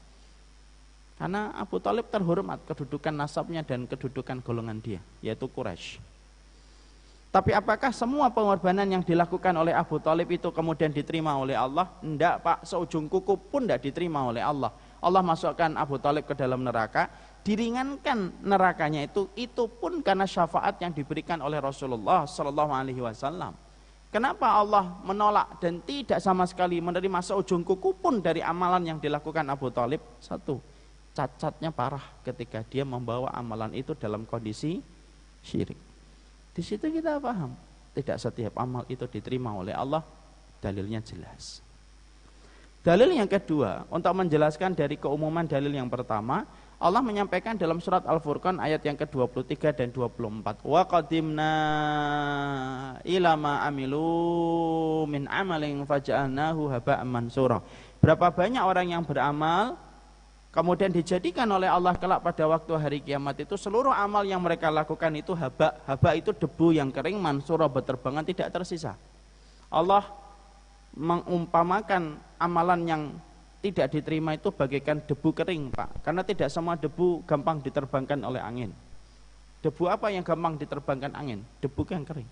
Karena 1.17 1.54
Abu 1.58 1.77
Talib 1.82 2.10
terhormat 2.10 2.62
kedudukan 2.65 3.13
nasabnya 3.13 3.62
dan 3.62 3.86
kedudukan 3.86 4.41
golongan 4.41 4.82
dia, 4.82 5.01
yaitu 5.21 5.45
Quraisy. 5.49 6.01
Tapi 7.32 7.56
apakah 7.56 7.95
semua 7.95 8.27
pengorbanan 8.27 8.84
yang 8.84 8.99
dilakukan 8.99 9.56
oleh 9.56 9.71
Abu 9.71 10.04
Talib 10.04 10.27
itu 10.27 10.51
kemudian 10.51 10.91
diterima 10.91 11.32
oleh 11.39 11.56
Allah? 11.56 11.88
Tidak 12.04 12.43
pak, 12.43 12.67
seujung 12.67 13.08
kuku 13.08 13.39
pun 13.39 13.63
tidak 13.63 13.88
diterima 13.88 14.27
oleh 14.27 14.43
Allah. 14.43 14.73
Allah 15.01 15.25
masukkan 15.25 15.73
Abu 15.75 15.97
Talib 15.97 16.29
ke 16.29 16.37
dalam 16.37 16.61
neraka, 16.61 17.09
diringankan 17.41 18.45
nerakanya 18.45 19.01
itu, 19.01 19.25
itu 19.33 19.65
pun 19.65 20.05
karena 20.05 20.29
syafaat 20.29 20.77
yang 20.77 20.93
diberikan 20.93 21.41
oleh 21.41 21.57
Rasulullah 21.57 22.29
Sallallahu 22.29 22.69
Alaihi 22.69 23.01
Wasallam. 23.01 23.57
Kenapa 24.13 24.59
Allah 24.59 25.01
menolak 25.01 25.57
dan 25.57 25.81
tidak 25.81 26.21
sama 26.21 26.45
sekali 26.45 26.77
menerima 26.83 27.23
seujung 27.23 27.65
kuku 27.65 27.97
pun 27.97 28.21
dari 28.21 28.43
amalan 28.45 28.93
yang 28.93 28.99
dilakukan 29.01 29.47
Abu 29.49 29.71
Talib? 29.73 30.03
Satu, 30.21 30.61
cacatnya 31.17 31.71
parah 31.73 32.03
ketika 32.21 32.61
dia 32.67 32.83
membawa 32.83 33.31
amalan 33.33 33.71
itu 33.73 33.95
dalam 33.95 34.27
kondisi 34.27 34.83
syirik. 35.41 35.79
Di 36.51 36.61
situ 36.61 36.91
kita 36.91 37.23
paham, 37.23 37.55
tidak 37.95 38.19
setiap 38.19 38.53
amal 38.59 38.83
itu 38.91 39.07
diterima 39.07 39.55
oleh 39.55 39.71
Allah, 39.71 40.03
dalilnya 40.59 40.99
jelas. 40.99 41.63
Dalil 42.81 43.13
yang 43.13 43.29
kedua, 43.29 43.85
untuk 43.93 44.09
menjelaskan 44.09 44.73
dari 44.73 44.97
keumuman 44.97 45.45
dalil 45.45 45.69
yang 45.69 45.85
pertama, 45.85 46.49
Allah 46.81 46.97
menyampaikan 47.05 47.53
dalam 47.53 47.77
surat 47.77 48.01
Al-Furqan 48.09 48.57
ayat 48.57 48.81
yang 48.81 48.97
ke-23 48.97 49.53
dan 49.77 49.93
24. 49.93 50.65
Wa 50.65 50.81
qadimna 50.89 51.53
ila 53.05 53.31
ma 53.37 53.61
amilu 53.69 55.05
min 55.05 55.29
amalin 55.29 55.85
faja'alnahu 55.85 56.73
haba'an 56.73 57.05
mansura. 57.05 57.61
Berapa 58.01 58.33
banyak 58.33 58.65
orang 58.65 58.97
yang 58.97 59.05
beramal 59.05 59.77
kemudian 60.49 60.89
dijadikan 60.89 61.45
oleh 61.53 61.69
Allah 61.69 61.93
kelak 61.93 62.25
pada 62.25 62.49
waktu 62.49 62.73
hari 62.81 62.99
kiamat 63.05 63.45
itu 63.45 63.53
seluruh 63.61 63.93
amal 63.93 64.25
yang 64.25 64.41
mereka 64.41 64.73
lakukan 64.73 65.13
itu 65.13 65.37
haba 65.37 65.77
haba 65.85 66.17
itu 66.17 66.33
debu 66.33 66.75
yang 66.75 66.89
kering 66.89 67.15
mansura 67.21 67.71
berterbangan 67.71 68.27
tidak 68.27 68.51
tersisa 68.51 68.99
Allah 69.71 70.03
mengumpamakan 70.91 72.19
amalan 72.41 72.82
yang 72.89 73.01
tidak 73.62 73.93
diterima 73.93 74.34
itu 74.34 74.49
bagaikan 74.49 74.97
debu 75.06 75.30
kering 75.38 75.69
Pak. 75.69 76.01
Karena 76.01 76.25
tidak 76.25 76.49
semua 76.49 76.73
debu 76.73 77.21
gampang 77.30 77.62
diterbangkan 77.62 78.17
oleh 78.25 78.41
angin. 78.41 78.73
Debu 79.62 79.86
apa 79.86 80.10
yang 80.10 80.25
gampang 80.25 80.58
diterbangkan 80.58 81.13
angin? 81.13 81.45
Debu 81.62 81.86
yang 81.93 82.01
kering. 82.01 82.25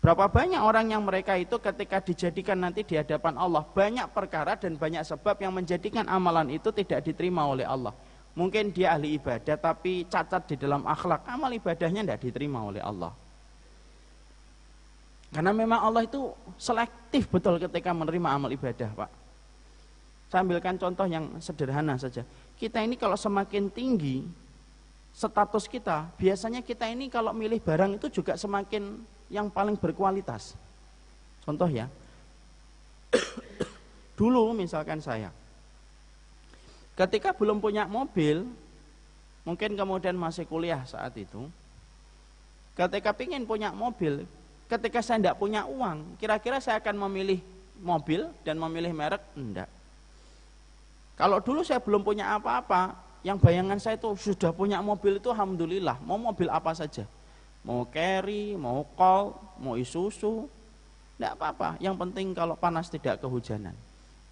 Berapa 0.00 0.28
banyak 0.30 0.60
orang 0.60 0.92
yang 0.92 1.02
mereka 1.04 1.36
itu 1.36 1.56
ketika 1.60 2.00
dijadikan 2.00 2.56
nanti 2.62 2.84
di 2.84 2.96
hadapan 2.96 3.36
Allah 3.36 3.64
banyak 3.64 4.06
perkara 4.12 4.56
dan 4.56 4.78
banyak 4.78 5.02
sebab 5.04 5.36
yang 5.40 5.52
menjadikan 5.52 6.06
amalan 6.08 6.52
itu 6.52 6.72
tidak 6.72 7.04
diterima 7.04 7.44
oleh 7.44 7.66
Allah. 7.68 7.92
Mungkin 8.36 8.70
dia 8.70 8.92
ahli 8.92 9.16
ibadah 9.16 9.56
tapi 9.56 10.04
cacat 10.08 10.44
di 10.52 10.56
dalam 10.60 10.84
akhlak, 10.84 11.24
amal 11.24 11.48
ibadahnya 11.48 12.04
tidak 12.04 12.20
diterima 12.20 12.60
oleh 12.68 12.84
Allah. 12.84 13.12
Karena 15.34 15.50
memang 15.50 15.80
Allah 15.82 16.06
itu 16.06 16.30
selektif 16.56 17.26
betul 17.28 17.58
ketika 17.58 17.90
menerima 17.90 18.28
amal 18.30 18.50
ibadah, 18.52 18.90
Pak. 18.94 19.10
Saya 20.26 20.42
ambilkan 20.42 20.74
contoh 20.78 21.06
yang 21.06 21.38
sederhana 21.38 21.94
saja. 21.98 22.26
Kita 22.58 22.82
ini 22.82 22.98
kalau 22.98 23.14
semakin 23.14 23.70
tinggi 23.70 24.26
status 25.16 25.70
kita, 25.70 26.12
biasanya 26.18 26.60
kita 26.60 26.90
ini 26.90 27.08
kalau 27.08 27.32
milih 27.32 27.62
barang 27.62 27.96
itu 27.96 28.20
juga 28.20 28.36
semakin 28.36 29.00
yang 29.32 29.48
paling 29.48 29.78
berkualitas. 29.78 30.58
Contoh 31.46 31.70
ya, 31.70 31.86
dulu 34.18 34.50
misalkan 34.52 34.98
saya, 34.98 35.30
ketika 36.98 37.32
belum 37.32 37.62
punya 37.62 37.86
mobil, 37.86 38.44
mungkin 39.46 39.78
kemudian 39.78 40.18
masih 40.18 40.42
kuliah 40.44 40.82
saat 40.84 41.14
itu, 41.14 41.46
ketika 42.74 43.14
ingin 43.22 43.46
punya 43.46 43.70
mobil, 43.70 44.26
ketika 44.66 45.00
saya 45.02 45.18
tidak 45.22 45.36
punya 45.38 45.66
uang, 45.66 46.18
kira-kira 46.20 46.58
saya 46.62 46.78
akan 46.82 47.08
memilih 47.08 47.40
mobil 47.80 48.26
dan 48.42 48.58
memilih 48.58 48.92
merek? 48.92 49.22
Enggak. 49.38 49.70
Kalau 51.16 51.40
dulu 51.40 51.64
saya 51.64 51.80
belum 51.80 52.04
punya 52.04 52.36
apa-apa, 52.36 52.92
yang 53.24 53.40
bayangan 53.40 53.80
saya 53.80 53.96
itu 53.96 54.12
sudah 54.14 54.52
punya 54.52 54.78
mobil 54.84 55.16
itu 55.16 55.32
alhamdulillah, 55.32 55.96
mau 56.04 56.20
mobil 56.20 56.46
apa 56.52 56.76
saja 56.76 57.08
mau 57.66 57.82
carry, 57.90 58.54
mau 58.54 58.86
call, 58.94 59.34
mau 59.58 59.74
isusu, 59.74 60.46
tidak 61.18 61.34
apa-apa. 61.34 61.74
Yang 61.82 61.98
penting 62.06 62.26
kalau 62.30 62.54
panas 62.54 62.86
tidak 62.86 63.18
kehujanan. 63.18 63.74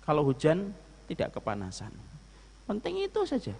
Kalau 0.07 0.23
hujan 0.23 0.71
tidak 1.11 1.35
kepanasan. 1.35 1.91
Penting 2.71 3.03
itu 3.03 3.27
saja. 3.27 3.53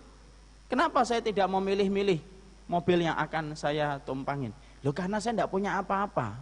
Kenapa 0.71 1.03
saya 1.03 1.21
tidak 1.21 1.51
memilih-milih 1.51 2.23
mobil 2.71 3.05
yang 3.05 3.19
akan 3.19 3.59
saya 3.59 3.99
tumpangin? 4.07 4.55
Loh 4.87 4.95
karena 4.95 5.19
saya 5.19 5.43
tidak 5.43 5.51
punya 5.51 5.83
apa-apa. 5.83 6.39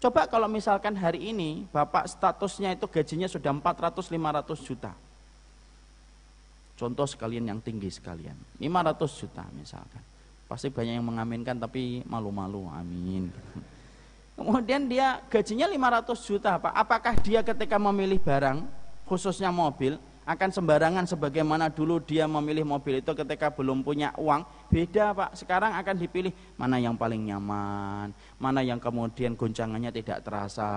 Coba 0.00 0.24
kalau 0.24 0.48
misalkan 0.48 0.96
hari 0.96 1.28
ini 1.28 1.68
Bapak 1.68 2.08
statusnya 2.08 2.72
itu 2.72 2.88
gajinya 2.88 3.28
sudah 3.28 3.52
400-500 3.52 4.66
juta. 4.66 4.96
Contoh 6.80 7.04
sekalian 7.04 7.44
yang 7.44 7.60
tinggi 7.60 7.92
sekalian. 7.92 8.32
500 8.56 9.20
juta 9.20 9.44
misalkan. 9.52 10.00
Pasti 10.48 10.72
banyak 10.72 10.96
yang 10.96 11.04
mengaminkan 11.04 11.60
tapi 11.60 12.00
malu-malu, 12.08 12.64
amin. 12.72 13.28
Kemudian 14.40 14.88
dia 14.88 15.20
gajinya 15.28 15.68
500 15.68 16.16
juta, 16.24 16.56
Pak. 16.56 16.72
Apakah 16.72 17.14
dia 17.20 17.44
ketika 17.44 17.76
memilih 17.76 18.16
barang, 18.16 18.64
khususnya 19.04 19.52
mobil, 19.52 20.00
akan 20.24 20.48
sembarangan 20.48 21.04
sebagaimana 21.04 21.68
dulu 21.68 22.00
dia 22.00 22.24
memilih 22.24 22.64
mobil 22.64 23.04
itu 23.04 23.12
ketika 23.12 23.52
belum 23.52 23.84
punya 23.84 24.16
uang? 24.16 24.48
Beda, 24.70 25.10
Pak. 25.10 25.34
Sekarang 25.34 25.74
akan 25.74 25.96
dipilih 25.98 26.30
mana 26.54 26.78
yang 26.78 26.94
paling 26.94 27.26
nyaman, 27.26 28.14
mana 28.38 28.62
yang 28.62 28.78
kemudian 28.78 29.34
goncangannya 29.34 29.90
tidak 29.90 30.22
terasa, 30.22 30.70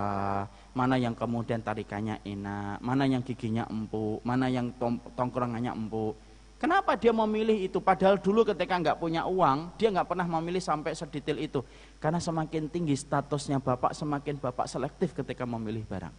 mana 0.74 0.98
yang 0.98 1.14
kemudian 1.14 1.62
tarikannya 1.62 2.18
enak, 2.26 2.82
mana 2.82 3.06
yang 3.06 3.22
giginya 3.22 3.62
empuk, 3.70 4.18
mana 4.26 4.50
yang 4.50 4.74
tongkrongannya 5.14 5.70
empuk. 5.70 6.18
Kenapa 6.58 6.98
dia 6.98 7.14
memilih 7.14 7.70
itu? 7.70 7.78
Padahal 7.78 8.18
dulu 8.18 8.42
ketika 8.42 8.74
nggak 8.74 8.98
punya 8.98 9.30
uang, 9.30 9.78
dia 9.78 9.94
nggak 9.94 10.10
pernah 10.10 10.26
memilih 10.26 10.58
sampai 10.58 10.90
sedetail 10.98 11.38
itu. 11.38 11.62
Karena 12.02 12.18
semakin 12.18 12.66
tinggi 12.66 12.98
statusnya 12.98 13.62
bapak, 13.62 13.94
semakin 13.94 14.42
bapak 14.42 14.66
selektif 14.66 15.14
ketika 15.14 15.46
memilih 15.46 15.86
barang. 15.86 16.14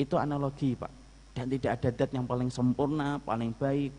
Itu 0.00 0.16
analogi 0.16 0.72
pak. 0.72 0.88
Dan 1.36 1.52
tidak 1.52 1.80
ada 1.80 1.88
dat 1.92 2.10
yang 2.16 2.24
paling 2.24 2.48
sempurna, 2.48 3.20
paling 3.24 3.56
baik, 3.56 3.92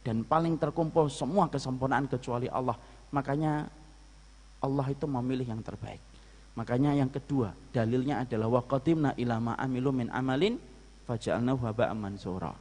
dan 0.00 0.24
paling 0.24 0.56
terkumpul 0.56 1.12
semua 1.12 1.48
kesempurnaan 1.52 2.08
kecuali 2.08 2.48
Allah. 2.48 2.76
Makanya 3.12 3.68
Allah 4.60 4.86
itu 4.88 5.04
memilih 5.04 5.48
yang 5.48 5.60
terbaik. 5.60 6.00
Makanya 6.56 6.92
yang 6.96 7.08
kedua, 7.08 7.54
dalilnya 7.72 8.26
adalah 8.26 8.60
waqadimna 8.60 9.14
ilama 9.16 9.56
amilu 9.56 9.92
min 9.94 10.08
amalin 10.12 10.58
faja'alnahu 11.08 11.62
haba'an 11.64 11.96
mansura. 11.96 12.52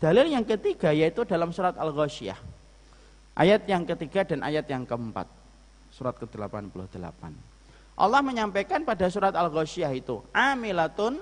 Dalil 0.00 0.32
yang 0.32 0.48
ketiga 0.48 0.90
yaitu 0.96 1.28
dalam 1.28 1.52
surat 1.52 1.76
Al-Ghasyiyah. 1.76 2.40
Ayat 3.36 3.68
yang 3.68 3.84
ketiga 3.84 4.24
dan 4.24 4.40
ayat 4.42 4.64
yang 4.66 4.88
keempat. 4.88 5.28
Surat 5.92 6.16
ke-88. 6.16 7.22
Allah 8.00 8.20
menyampaikan 8.24 8.80
pada 8.80 9.06
surat 9.12 9.36
Al-Ghasyiyah 9.36 9.92
itu, 9.92 10.24
amilatun 10.32 11.20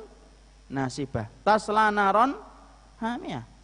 nasibah, 0.71 1.27
taslanaron 1.42 2.38
hamiyah. 3.03 3.58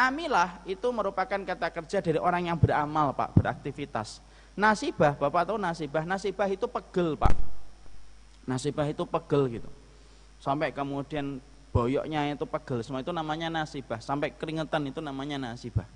Amilah 0.00 0.64
itu 0.64 0.88
merupakan 0.88 1.36
kata 1.36 1.68
kerja 1.68 2.00
dari 2.00 2.16
orang 2.16 2.48
yang 2.48 2.56
beramal, 2.56 3.12
Pak, 3.12 3.36
beraktivitas. 3.36 4.24
Nasibah, 4.56 5.12
Bapak 5.12 5.52
tahu 5.52 5.60
nasibah, 5.60 6.08
nasibah 6.08 6.48
itu 6.48 6.64
pegel, 6.64 7.20
Pak. 7.20 7.36
Nasibah 8.48 8.88
itu 8.88 9.04
pegel 9.04 9.60
gitu. 9.60 9.68
Sampai 10.40 10.72
kemudian 10.72 11.36
boyoknya 11.70 12.34
itu 12.34 12.46
pegel 12.46 12.82
semua 12.82 13.00
itu 13.02 13.14
namanya 13.14 13.46
nasibah 13.62 14.02
sampai 14.02 14.34
keringetan 14.34 14.90
itu 14.90 14.98
namanya 14.98 15.38
nasibah 15.38 15.86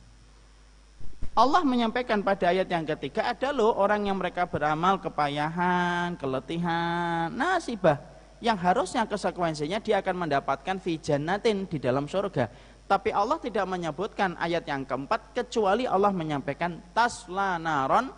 Allah 1.34 1.66
menyampaikan 1.66 2.22
pada 2.22 2.54
ayat 2.54 2.70
yang 2.70 2.86
ketiga 2.86 3.26
ada 3.26 3.50
loh 3.50 3.74
orang 3.74 4.06
yang 4.06 4.14
mereka 4.14 4.46
beramal 4.46 5.02
kepayahan, 5.02 6.14
keletihan, 6.14 7.26
nasibah 7.34 7.98
yang 8.38 8.54
harusnya 8.54 9.02
konsekuensinya 9.02 9.82
dia 9.82 9.98
akan 9.98 10.26
mendapatkan 10.26 10.78
fijanatin 10.78 11.66
di 11.66 11.82
dalam 11.82 12.06
surga. 12.06 12.73
Tapi 12.84 13.10
Allah 13.16 13.40
tidak 13.40 13.64
menyebutkan 13.64 14.36
ayat 14.36 14.68
yang 14.68 14.84
keempat 14.84 15.32
kecuali 15.32 15.88
Allah 15.88 16.12
menyampaikan 16.12 16.84
tasla 16.92 17.56
naron 17.56 18.12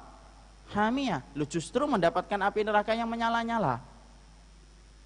hamiyah. 0.75 1.23
Lu 1.39 1.47
justru 1.47 1.87
mendapatkan 1.87 2.39
api 2.51 2.67
neraka 2.67 2.91
yang 2.91 3.07
menyala-nyala. 3.07 3.79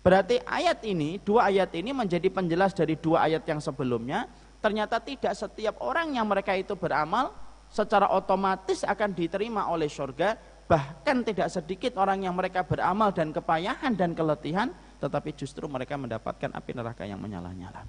Berarti 0.00 0.40
ayat 0.48 0.80
ini, 0.88 1.20
dua 1.20 1.52
ayat 1.52 1.76
ini 1.76 1.92
menjadi 1.92 2.32
penjelas 2.32 2.72
dari 2.72 2.96
dua 2.96 3.28
ayat 3.28 3.44
yang 3.44 3.60
sebelumnya. 3.60 4.24
Ternyata 4.64 4.96
tidak 5.00 5.36
setiap 5.36 5.76
orang 5.84 6.16
yang 6.16 6.24
mereka 6.24 6.56
itu 6.56 6.72
beramal 6.72 7.36
secara 7.68 8.08
otomatis 8.16 8.80
akan 8.80 9.12
diterima 9.12 9.68
oleh 9.68 9.92
surga. 9.92 10.40
Bahkan 10.64 11.26
tidak 11.26 11.52
sedikit 11.52 12.00
orang 12.00 12.24
yang 12.24 12.32
mereka 12.32 12.64
beramal 12.64 13.12
dan 13.12 13.34
kepayahan 13.34 13.92
dan 13.92 14.16
keletihan, 14.16 14.72
tetapi 15.02 15.36
justru 15.36 15.68
mereka 15.68 16.00
mendapatkan 16.00 16.48
api 16.48 16.72
neraka 16.72 17.04
yang 17.04 17.20
menyala-nyala. 17.20 17.84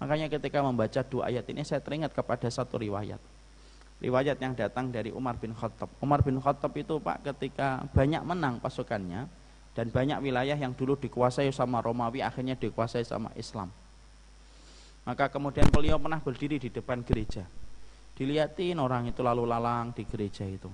Makanya 0.00 0.32
ketika 0.32 0.64
membaca 0.64 1.04
dua 1.04 1.28
ayat 1.28 1.44
ini 1.52 1.60
saya 1.62 1.84
teringat 1.84 2.16
kepada 2.16 2.48
satu 2.48 2.80
riwayat. 2.80 3.20
Riwayat 4.00 4.40
yang 4.40 4.56
datang 4.56 4.88
dari 4.88 5.12
Umar 5.12 5.36
bin 5.36 5.52
Khattab. 5.52 5.92
Umar 6.00 6.24
bin 6.24 6.40
Khattab 6.40 6.72
itu 6.72 6.96
Pak 6.96 7.20
ketika 7.20 7.84
banyak 7.92 8.24
menang 8.24 8.56
pasukannya, 8.56 9.28
dan 9.74 9.86
banyak 9.90 10.18
wilayah 10.20 10.58
yang 10.58 10.74
dulu 10.74 10.98
dikuasai 10.98 11.50
sama 11.54 11.78
Romawi 11.78 12.20
akhirnya 12.20 12.58
dikuasai 12.58 13.06
sama 13.06 13.30
Islam 13.38 13.70
maka 15.06 15.30
kemudian 15.32 15.66
beliau 15.70 15.96
pernah 15.96 16.20
berdiri 16.20 16.58
di 16.58 16.68
depan 16.68 17.00
gereja 17.06 17.46
dilihatin 18.18 18.76
orang 18.76 19.08
itu 19.08 19.22
lalu 19.22 19.46
lalang 19.46 19.94
di 19.94 20.02
gereja 20.04 20.44
itu 20.44 20.68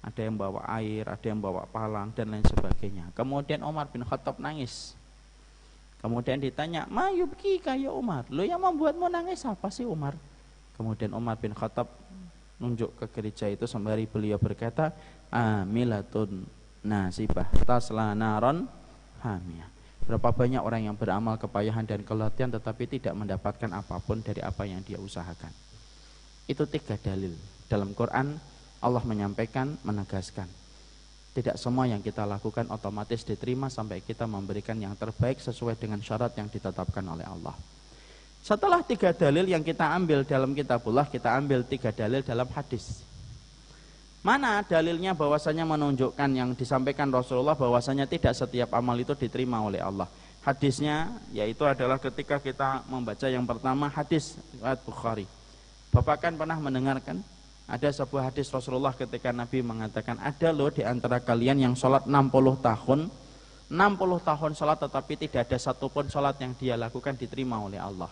ada 0.00 0.16
yang 0.24 0.32
bawa 0.32 0.64
air, 0.80 1.04
ada 1.04 1.26
yang 1.28 1.44
bawa 1.44 1.68
palang 1.68 2.08
dan 2.16 2.32
lain 2.32 2.40
sebagainya. 2.48 3.12
Kemudian 3.12 3.60
Umar 3.60 3.84
bin 3.92 4.00
Khattab 4.00 4.40
nangis. 4.40 4.96
Kemudian 6.00 6.40
ditanya, 6.40 6.88
"Mayubki 6.88 7.60
kaya 7.60 7.92
Umar, 7.92 8.24
lo 8.32 8.40
yang 8.40 8.60
membuatmu 8.60 9.06
nangis 9.12 9.44
apa 9.44 9.68
sih 9.68 9.84
Umar?" 9.84 10.16
Kemudian 10.80 11.12
Umar 11.12 11.36
bin 11.36 11.52
Khattab 11.52 11.92
nunjuk 12.56 12.96
ke 12.96 13.06
gereja 13.20 13.48
itu 13.52 13.68
sembari 13.68 14.08
beliau 14.08 14.40
berkata, 14.40 14.96
"Amilatun 15.28 16.48
nasibah 16.80 17.48
tasla 17.68 18.16
naron 18.16 18.64
hamiyah. 19.20 19.68
Berapa 20.08 20.32
banyak 20.32 20.58
orang 20.58 20.90
yang 20.90 20.96
beramal 20.96 21.38
kepayahan 21.38 21.86
dan 21.86 22.02
kelatihan 22.02 22.50
tetapi 22.50 22.98
tidak 22.98 23.14
mendapatkan 23.14 23.70
apa 23.70 24.00
pun 24.02 24.24
dari 24.24 24.42
apa 24.42 24.66
yang 24.66 24.82
dia 24.82 24.98
usahakan. 24.98 25.52
Itu 26.50 26.66
tiga 26.66 26.98
dalil. 26.98 27.36
Dalam 27.70 27.94
Quran 27.94 28.34
Allah 28.80 29.04
menyampaikan, 29.06 29.78
menegaskan. 29.86 30.48
Tidak 31.30 31.54
semua 31.54 31.86
yang 31.86 32.02
kita 32.02 32.26
lakukan 32.26 32.66
otomatis 32.74 33.22
diterima 33.22 33.70
sampai 33.70 34.02
kita 34.02 34.26
memberikan 34.26 34.74
yang 34.74 34.98
terbaik 34.98 35.38
sesuai 35.38 35.78
dengan 35.78 36.02
syarat 36.02 36.34
yang 36.34 36.50
ditetapkan 36.50 37.06
oleh 37.06 37.22
Allah. 37.22 37.54
Setelah 38.42 38.82
tiga 38.82 39.14
dalil 39.14 39.46
yang 39.46 39.62
kita 39.62 39.84
ambil 39.94 40.26
dalam 40.26 40.56
kitabullah, 40.56 41.06
kita 41.06 41.30
ambil 41.38 41.62
tiga 41.62 41.94
dalil 41.94 42.24
dalam 42.24 42.48
hadis. 42.50 43.06
Mana 44.20 44.60
dalilnya 44.60 45.16
bahwasanya 45.16 45.64
menunjukkan 45.64 46.30
yang 46.34 46.52
disampaikan 46.52 47.08
Rasulullah 47.08 47.56
bahwasanya 47.56 48.04
tidak 48.04 48.36
setiap 48.36 48.74
amal 48.76 48.98
itu 48.98 49.16
diterima 49.16 49.64
oleh 49.64 49.80
Allah. 49.80 50.10
Hadisnya 50.44 51.08
yaitu 51.36 51.64
adalah 51.64 52.00
ketika 52.00 52.40
kita 52.40 52.84
membaca 52.88 53.28
yang 53.28 53.44
pertama 53.44 53.88
hadis 53.92 54.36
riwayat 54.56 54.80
Bukhari. 54.84 55.24
Bapak 55.92 56.16
kan 56.20 56.32
pernah 56.36 56.56
mendengarkan 56.56 57.20
ada 57.70 57.88
sebuah 57.94 58.34
hadis 58.34 58.50
Rasulullah 58.50 58.90
ketika 58.92 59.30
Nabi 59.30 59.62
mengatakan 59.62 60.18
ada 60.18 60.50
loh 60.50 60.74
di 60.74 60.82
antara 60.82 61.22
kalian 61.22 61.62
yang 61.62 61.74
sholat 61.78 62.04
60 62.04 62.66
tahun 62.66 63.00
60 63.70 64.28
tahun 64.28 64.52
sholat 64.58 64.78
tetapi 64.82 65.12
tidak 65.14 65.46
ada 65.46 65.58
satupun 65.62 66.10
sholat 66.10 66.34
yang 66.42 66.52
dia 66.58 66.74
lakukan 66.74 67.14
diterima 67.14 67.62
oleh 67.62 67.78
Allah 67.78 68.10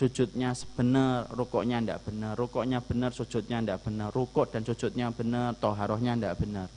sujudnya 0.00 0.56
benar, 0.76 1.28
rukuknya 1.28 1.76
tidak 1.84 2.00
benar, 2.08 2.32
rukuknya 2.32 2.80
benar, 2.80 3.12
sujudnya 3.12 3.60
tidak 3.60 3.84
benar, 3.84 4.08
rukuk 4.08 4.48
dan 4.48 4.64
sujudnya 4.64 5.12
benar, 5.12 5.52
toharohnya 5.60 6.16
tidak 6.16 6.40
benar. 6.40 6.68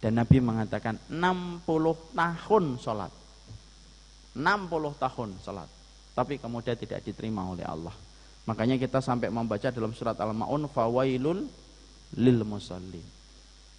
Dan 0.00 0.16
Nabi 0.16 0.40
mengatakan 0.40 0.96
60 1.12 1.68
tahun 2.16 2.64
sholat. 2.80 3.12
60 4.36 5.02
tahun 5.04 5.30
sholat. 5.40 5.68
Tapi 6.16 6.40
kemudian 6.40 6.76
tidak 6.80 7.04
diterima 7.04 7.44
oleh 7.48 7.64
Allah. 7.64 7.92
Makanya 8.46 8.78
kita 8.78 9.02
sampai 9.02 9.28
membaca 9.28 9.68
dalam 9.74 9.90
surat 9.90 10.14
Al-Ma'un 10.14 10.70
fawailul 10.70 11.46
lil 12.14 12.40
musallin. 12.46 13.02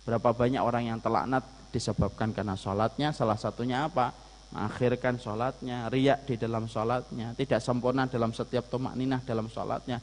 Berapa 0.03 0.35
banyak 0.35 0.59
orang 0.59 0.91
yang 0.91 0.99
telaknat 0.99 1.43
disebabkan 1.71 2.31
karena 2.35 2.55
sholatnya, 2.55 3.11
salah 3.11 3.39
satunya 3.39 3.87
apa? 3.87 4.27
mengakhirkan 4.47 5.19
sholatnya, 5.19 5.91
riak 5.91 6.23
di 6.23 6.39
dalam 6.39 6.71
sholatnya, 6.71 7.35
tidak 7.35 7.59
sempurna 7.59 8.07
dalam 8.07 8.31
setiap 8.31 8.71
tomak 8.71 8.95
ninah 8.95 9.19
dalam 9.27 9.51
sholatnya. 9.51 9.99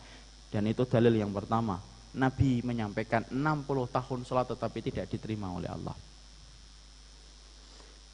Dan 0.52 0.68
itu 0.68 0.84
dalil 0.84 1.16
yang 1.16 1.32
pertama. 1.32 1.80
Nabi 2.14 2.62
menyampaikan 2.62 3.26
60 3.32 3.66
tahun 3.90 4.20
sholat 4.22 4.46
tetapi 4.54 4.78
tidak 4.84 5.10
diterima 5.10 5.50
oleh 5.50 5.66
Allah. 5.66 5.96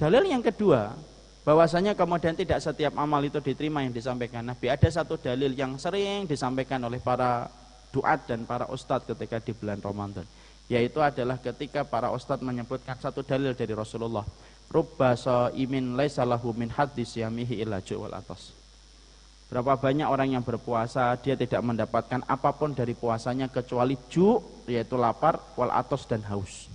Dalil 0.01 0.25
yang 0.33 0.41
kedua, 0.41 0.97
bahwasanya 1.45 1.97
kemudian 1.97 2.37
tidak 2.37 2.61
setiap 2.61 2.95
amal 3.01 3.21
itu 3.25 3.41
diterima 3.41 3.81
yang 3.85 3.95
disampaikan 3.95 4.45
Nabi. 4.45 4.69
Ada 4.69 5.03
satu 5.03 5.17
dalil 5.17 5.57
yang 5.57 5.81
sering 5.81 6.29
disampaikan 6.29 6.81
oleh 6.85 7.01
para 7.01 7.49
duat 7.91 8.29
dan 8.29 8.47
para 8.47 8.71
ustadz 8.71 9.09
ketika 9.09 9.43
di 9.43 9.53
bulan 9.57 9.83
Ramadan. 9.83 10.27
Yaitu 10.71 11.03
adalah 11.03 11.43
ketika 11.43 11.83
para 11.83 12.15
ustadz 12.15 12.47
menyebutkan 12.47 12.95
satu 13.01 13.27
dalil 13.27 13.57
dari 13.59 13.75
Rasulullah 13.75 14.23
rubba 14.71 15.19
imin 15.59 15.99
laisa 15.99 16.23
lahu 16.23 16.55
min 16.55 16.71
hadis 16.71 17.19
yamihi 17.19 17.59
illa 17.61 17.83
wal 17.83 18.15
atas. 18.15 18.55
Berapa 19.51 19.75
banyak 19.83 20.07
orang 20.07 20.39
yang 20.39 20.47
berpuasa 20.47 21.19
dia 21.19 21.35
tidak 21.35 21.59
mendapatkan 21.67 22.23
apa 22.31 22.55
pun 22.55 22.71
dari 22.71 22.95
puasanya 22.95 23.51
kecuali 23.51 23.99
ju 24.07 24.39
yaitu 24.71 24.95
lapar 24.95 25.43
wal 25.59 25.75
atas 25.75 26.07
dan 26.07 26.23
haus. 26.31 26.71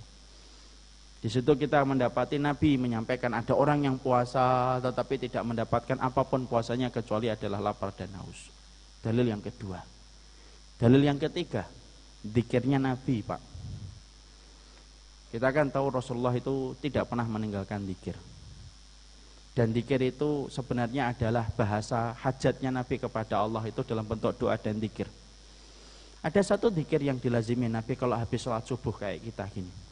Di 1.26 1.34
situ 1.34 1.58
kita 1.58 1.82
mendapati 1.82 2.38
Nabi 2.38 2.78
menyampaikan 2.78 3.34
ada 3.34 3.50
orang 3.50 3.82
yang 3.82 3.98
puasa 3.98 4.78
tetapi 4.78 5.26
tidak 5.26 5.42
mendapatkan 5.42 5.98
apa 5.98 6.22
pun 6.22 6.46
puasanya 6.46 6.86
kecuali 6.86 7.26
adalah 7.26 7.58
lapar 7.58 7.90
dan 7.98 8.14
haus. 8.14 8.46
Dalil 9.02 9.34
yang 9.34 9.42
kedua. 9.42 9.82
Dalil 10.78 11.02
yang 11.02 11.18
ketiga, 11.18 11.66
dikirnya 12.22 12.78
Nabi, 12.78 13.26
Pak. 13.26 13.42
Kita 15.34 15.50
kan 15.50 15.66
tahu 15.66 15.98
Rasulullah 15.98 16.30
itu 16.30 16.78
tidak 16.78 17.10
pernah 17.10 17.26
meninggalkan 17.26 17.82
dikir. 17.82 18.14
Dan 19.50 19.74
dikir 19.74 19.98
itu 20.06 20.46
sebenarnya 20.46 21.10
adalah 21.10 21.50
bahasa 21.58 22.14
hajatnya 22.22 22.70
Nabi 22.70 23.02
kepada 23.02 23.42
Allah 23.42 23.66
itu 23.66 23.82
dalam 23.82 24.06
bentuk 24.06 24.30
doa 24.38 24.54
dan 24.54 24.78
dikir. 24.78 25.10
Ada 26.22 26.54
satu 26.54 26.70
dikir 26.70 27.02
yang 27.02 27.18
dilazimi 27.18 27.66
Nabi 27.66 27.98
kalau 27.98 28.14
habis 28.14 28.46
sholat 28.46 28.62
subuh 28.62 28.94
kayak 28.94 29.26
kita 29.26 29.42
gini. 29.50 29.85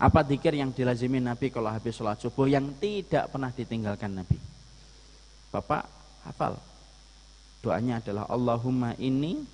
Apa 0.00 0.24
dikir 0.24 0.56
yang 0.56 0.72
dilazimi 0.72 1.20
Nabi 1.20 1.52
kalau 1.52 1.68
habis 1.68 1.92
sholat 1.92 2.16
subuh 2.16 2.48
yang 2.48 2.72
tidak 2.80 3.28
pernah 3.28 3.52
ditinggalkan 3.52 4.16
Nabi? 4.16 4.40
Bapak 5.52 5.84
hafal. 6.24 6.56
Doanya 7.60 8.00
adalah 8.00 8.24
Allahumma 8.32 8.96
ini 8.96 9.44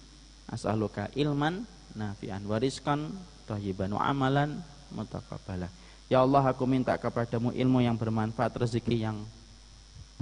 as'aluka 0.46 1.10
ilman 1.18 1.66
nafi'an 1.98 2.46
wariskan 2.46 3.10
thayyiban 3.50 3.90
wa 3.90 4.06
amalan 4.06 4.62
mutaqabbalah. 4.94 5.66
Ya 6.06 6.22
Allah 6.22 6.54
aku 6.54 6.62
minta 6.70 6.94
kepadamu 6.94 7.50
ilmu 7.50 7.82
yang 7.82 7.98
bermanfaat, 7.98 8.54
rezeki 8.54 9.02
yang 9.02 9.18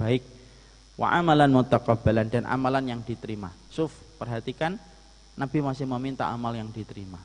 baik, 0.01 0.25
wa 0.97 1.13
amalan 1.13 1.53
mutaqabbalan 1.53 2.33
dan 2.33 2.49
amalan 2.49 2.97
yang 2.97 3.01
diterima. 3.05 3.53
Suf, 3.69 3.93
perhatikan 4.17 4.81
Nabi 5.37 5.61
masih 5.61 5.85
meminta 5.85 6.25
amal 6.25 6.57
yang 6.57 6.73
diterima. 6.73 7.21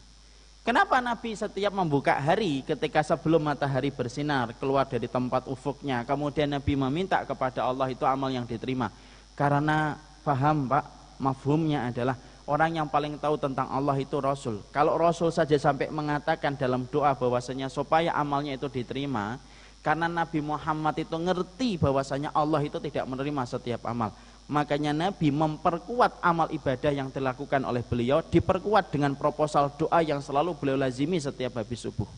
Kenapa 0.61 1.01
Nabi 1.01 1.33
setiap 1.33 1.73
membuka 1.73 2.21
hari 2.21 2.61
ketika 2.61 3.01
sebelum 3.01 3.49
matahari 3.49 3.89
bersinar 3.89 4.53
keluar 4.61 4.85
dari 4.85 5.09
tempat 5.09 5.49
ufuknya, 5.49 6.05
kemudian 6.05 6.53
Nabi 6.53 6.77
meminta 6.77 7.25
kepada 7.25 7.65
Allah 7.65 7.89
itu 7.89 8.05
amal 8.05 8.29
yang 8.29 8.45
diterima? 8.45 8.93
Karena 9.33 9.97
paham 10.21 10.69
Pak, 10.69 11.17
mafhumnya 11.17 11.89
adalah 11.89 12.21
orang 12.45 12.77
yang 12.77 12.89
paling 12.93 13.17
tahu 13.17 13.41
tentang 13.41 13.73
Allah 13.73 13.97
itu 13.97 14.21
Rasul. 14.21 14.61
Kalau 14.69 15.01
Rasul 15.01 15.33
saja 15.33 15.57
sampai 15.57 15.89
mengatakan 15.89 16.53
dalam 16.61 16.85
doa 16.93 17.17
bahwasanya 17.17 17.73
supaya 17.73 18.13
amalnya 18.13 18.53
itu 18.53 18.69
diterima, 18.69 19.41
karena 19.81 20.13
Nabi 20.13 20.45
Muhammad 20.45 20.93
itu 21.01 21.17
ngerti 21.17 21.81
bahwasanya 21.81 22.37
Allah 22.37 22.61
itu 22.61 22.77
tidak 22.77 23.09
menerima 23.09 23.49
setiap 23.49 23.81
amal. 23.89 24.13
Makanya 24.51 24.91
Nabi 24.91 25.31
memperkuat 25.31 26.19
amal 26.19 26.51
ibadah 26.51 26.91
yang 26.91 27.07
dilakukan 27.07 27.63
oleh 27.63 27.87
beliau, 27.87 28.19
diperkuat 28.19 28.91
dengan 28.91 29.15
proposal 29.15 29.71
doa 29.79 30.03
yang 30.03 30.19
selalu 30.19 30.59
beliau 30.59 30.75
lazimi 30.75 31.23
setiap 31.23 31.63
habis 31.63 31.87
subuh. 31.87 32.11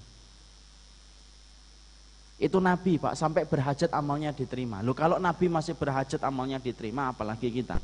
Itu 2.41 2.57
Nabi 2.57 2.97
Pak, 2.97 3.21
sampai 3.21 3.45
berhajat 3.45 3.93
amalnya 3.93 4.33
diterima. 4.33 4.81
Loh 4.81 4.97
kalau 4.97 5.21
Nabi 5.21 5.53
masih 5.53 5.77
berhajat 5.77 6.25
amalnya 6.25 6.57
diterima, 6.57 7.13
apalagi 7.13 7.53
kita. 7.53 7.77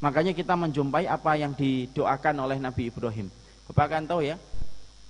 Makanya 0.00 0.32
kita 0.32 0.56
menjumpai 0.56 1.04
apa 1.04 1.36
yang 1.36 1.52
didoakan 1.52 2.48
oleh 2.48 2.56
Nabi 2.56 2.88
Ibrahim. 2.88 3.28
Bapak 3.68 3.86
kan 3.92 4.08
tahu 4.08 4.24
ya, 4.24 4.40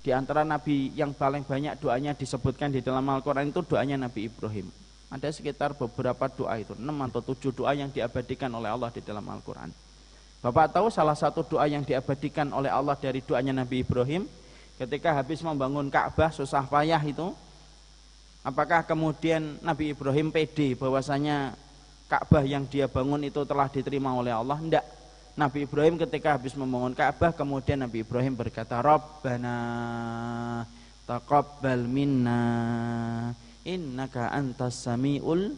di 0.03 0.11
antara 0.11 0.43
Nabi 0.43 0.91
yang 0.91 1.15
paling 1.15 1.47
banyak 1.47 1.79
doanya 1.79 2.11
disebutkan 2.11 2.75
di 2.75 2.83
dalam 2.83 3.07
Al-Quran 3.07 3.47
itu 3.47 3.63
doanya 3.63 3.95
Nabi 3.95 4.27
Ibrahim. 4.27 4.67
Ada 5.07 5.31
sekitar 5.31 5.71
beberapa 5.71 6.27
doa 6.27 6.59
itu, 6.59 6.75
enam 6.75 6.99
atau 7.07 7.23
tujuh 7.23 7.55
doa 7.55 7.71
yang 7.71 7.87
diabadikan 7.87 8.51
oleh 8.51 8.67
Allah 8.67 8.91
di 8.91 8.99
dalam 8.99 9.23
Al-Quran. 9.23 9.71
Bapak 10.43 10.75
tahu 10.75 10.91
salah 10.91 11.15
satu 11.15 11.47
doa 11.47 11.63
yang 11.65 11.81
diabadikan 11.81 12.51
oleh 12.51 12.67
Allah 12.67 12.93
dari 12.99 13.23
doanya 13.23 13.55
Nabi 13.55 13.81
Ibrahim 13.81 14.27
ketika 14.77 15.15
habis 15.15 15.41
membangun 15.41 15.89
Ka'bah 15.89 16.29
susah 16.29 16.67
payah 16.67 17.01
itu 17.01 17.33
Apakah 18.47 18.79
kemudian 18.87 19.59
Nabi 19.59 19.91
Ibrahim 19.91 20.31
pede 20.31 20.71
bahwasanya 20.79 21.51
Ka'bah 22.07 22.47
yang 22.47 22.63
dia 22.63 22.87
bangun 22.87 23.19
itu 23.27 23.43
telah 23.43 23.67
diterima 23.67 24.15
oleh 24.15 24.31
Allah? 24.31 24.55
Tidak. 24.55 24.85
Nabi 25.35 25.67
Ibrahim 25.67 25.99
ketika 25.99 26.39
habis 26.39 26.55
membangun 26.55 26.95
Ka'bah 26.95 27.35
kemudian 27.35 27.83
Nabi 27.83 28.07
Ibrahim 28.07 28.39
berkata 28.39 28.79
Rabbana 28.79 29.57
taqabbal 31.03 31.83
minna 31.91 32.39
innaka 33.67 34.31
antas 34.31 34.87
samiul 34.87 35.51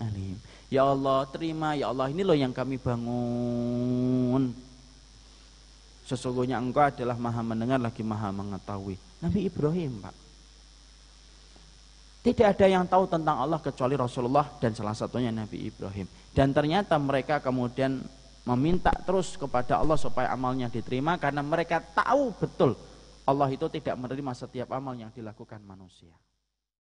alim. 0.00 0.40
Ya 0.72 0.88
Allah, 0.88 1.28
terima 1.28 1.76
ya 1.76 1.92
Allah 1.92 2.08
ini 2.08 2.24
loh 2.24 2.32
yang 2.32 2.56
kami 2.56 2.80
bangun. 2.80 4.56
Sesungguhnya 6.08 6.58
engkau 6.58 6.88
adalah 6.88 7.14
maha 7.20 7.44
mendengar 7.44 7.78
lagi 7.78 8.00
maha 8.00 8.32
mengetahui. 8.32 8.96
Nabi 9.20 9.46
Ibrahim, 9.46 10.00
Pak. 10.00 10.16
Tidak 12.20 12.46
ada 12.46 12.66
yang 12.68 12.84
tahu 12.84 13.08
tentang 13.08 13.40
Allah 13.40 13.60
kecuali 13.62 13.96
Rasulullah 13.96 14.44
dan 14.60 14.76
salah 14.76 14.92
satunya 14.92 15.32
Nabi 15.32 15.72
Ibrahim. 15.72 16.04
Dan 16.36 16.52
ternyata 16.52 17.00
mereka 17.00 17.40
kemudian 17.40 18.02
meminta 18.44 18.92
terus 19.04 19.36
kepada 19.40 19.80
Allah 19.80 19.96
supaya 19.96 20.32
amalnya 20.32 20.68
diterima 20.68 21.16
karena 21.16 21.40
mereka 21.44 21.80
tahu 21.80 22.32
betul 22.36 22.72
Allah 23.24 23.48
itu 23.52 23.66
tidak 23.70 23.94
menerima 23.94 24.32
setiap 24.34 24.68
amal 24.74 24.92
yang 24.96 25.12
dilakukan 25.14 25.62
manusia. 25.64 26.12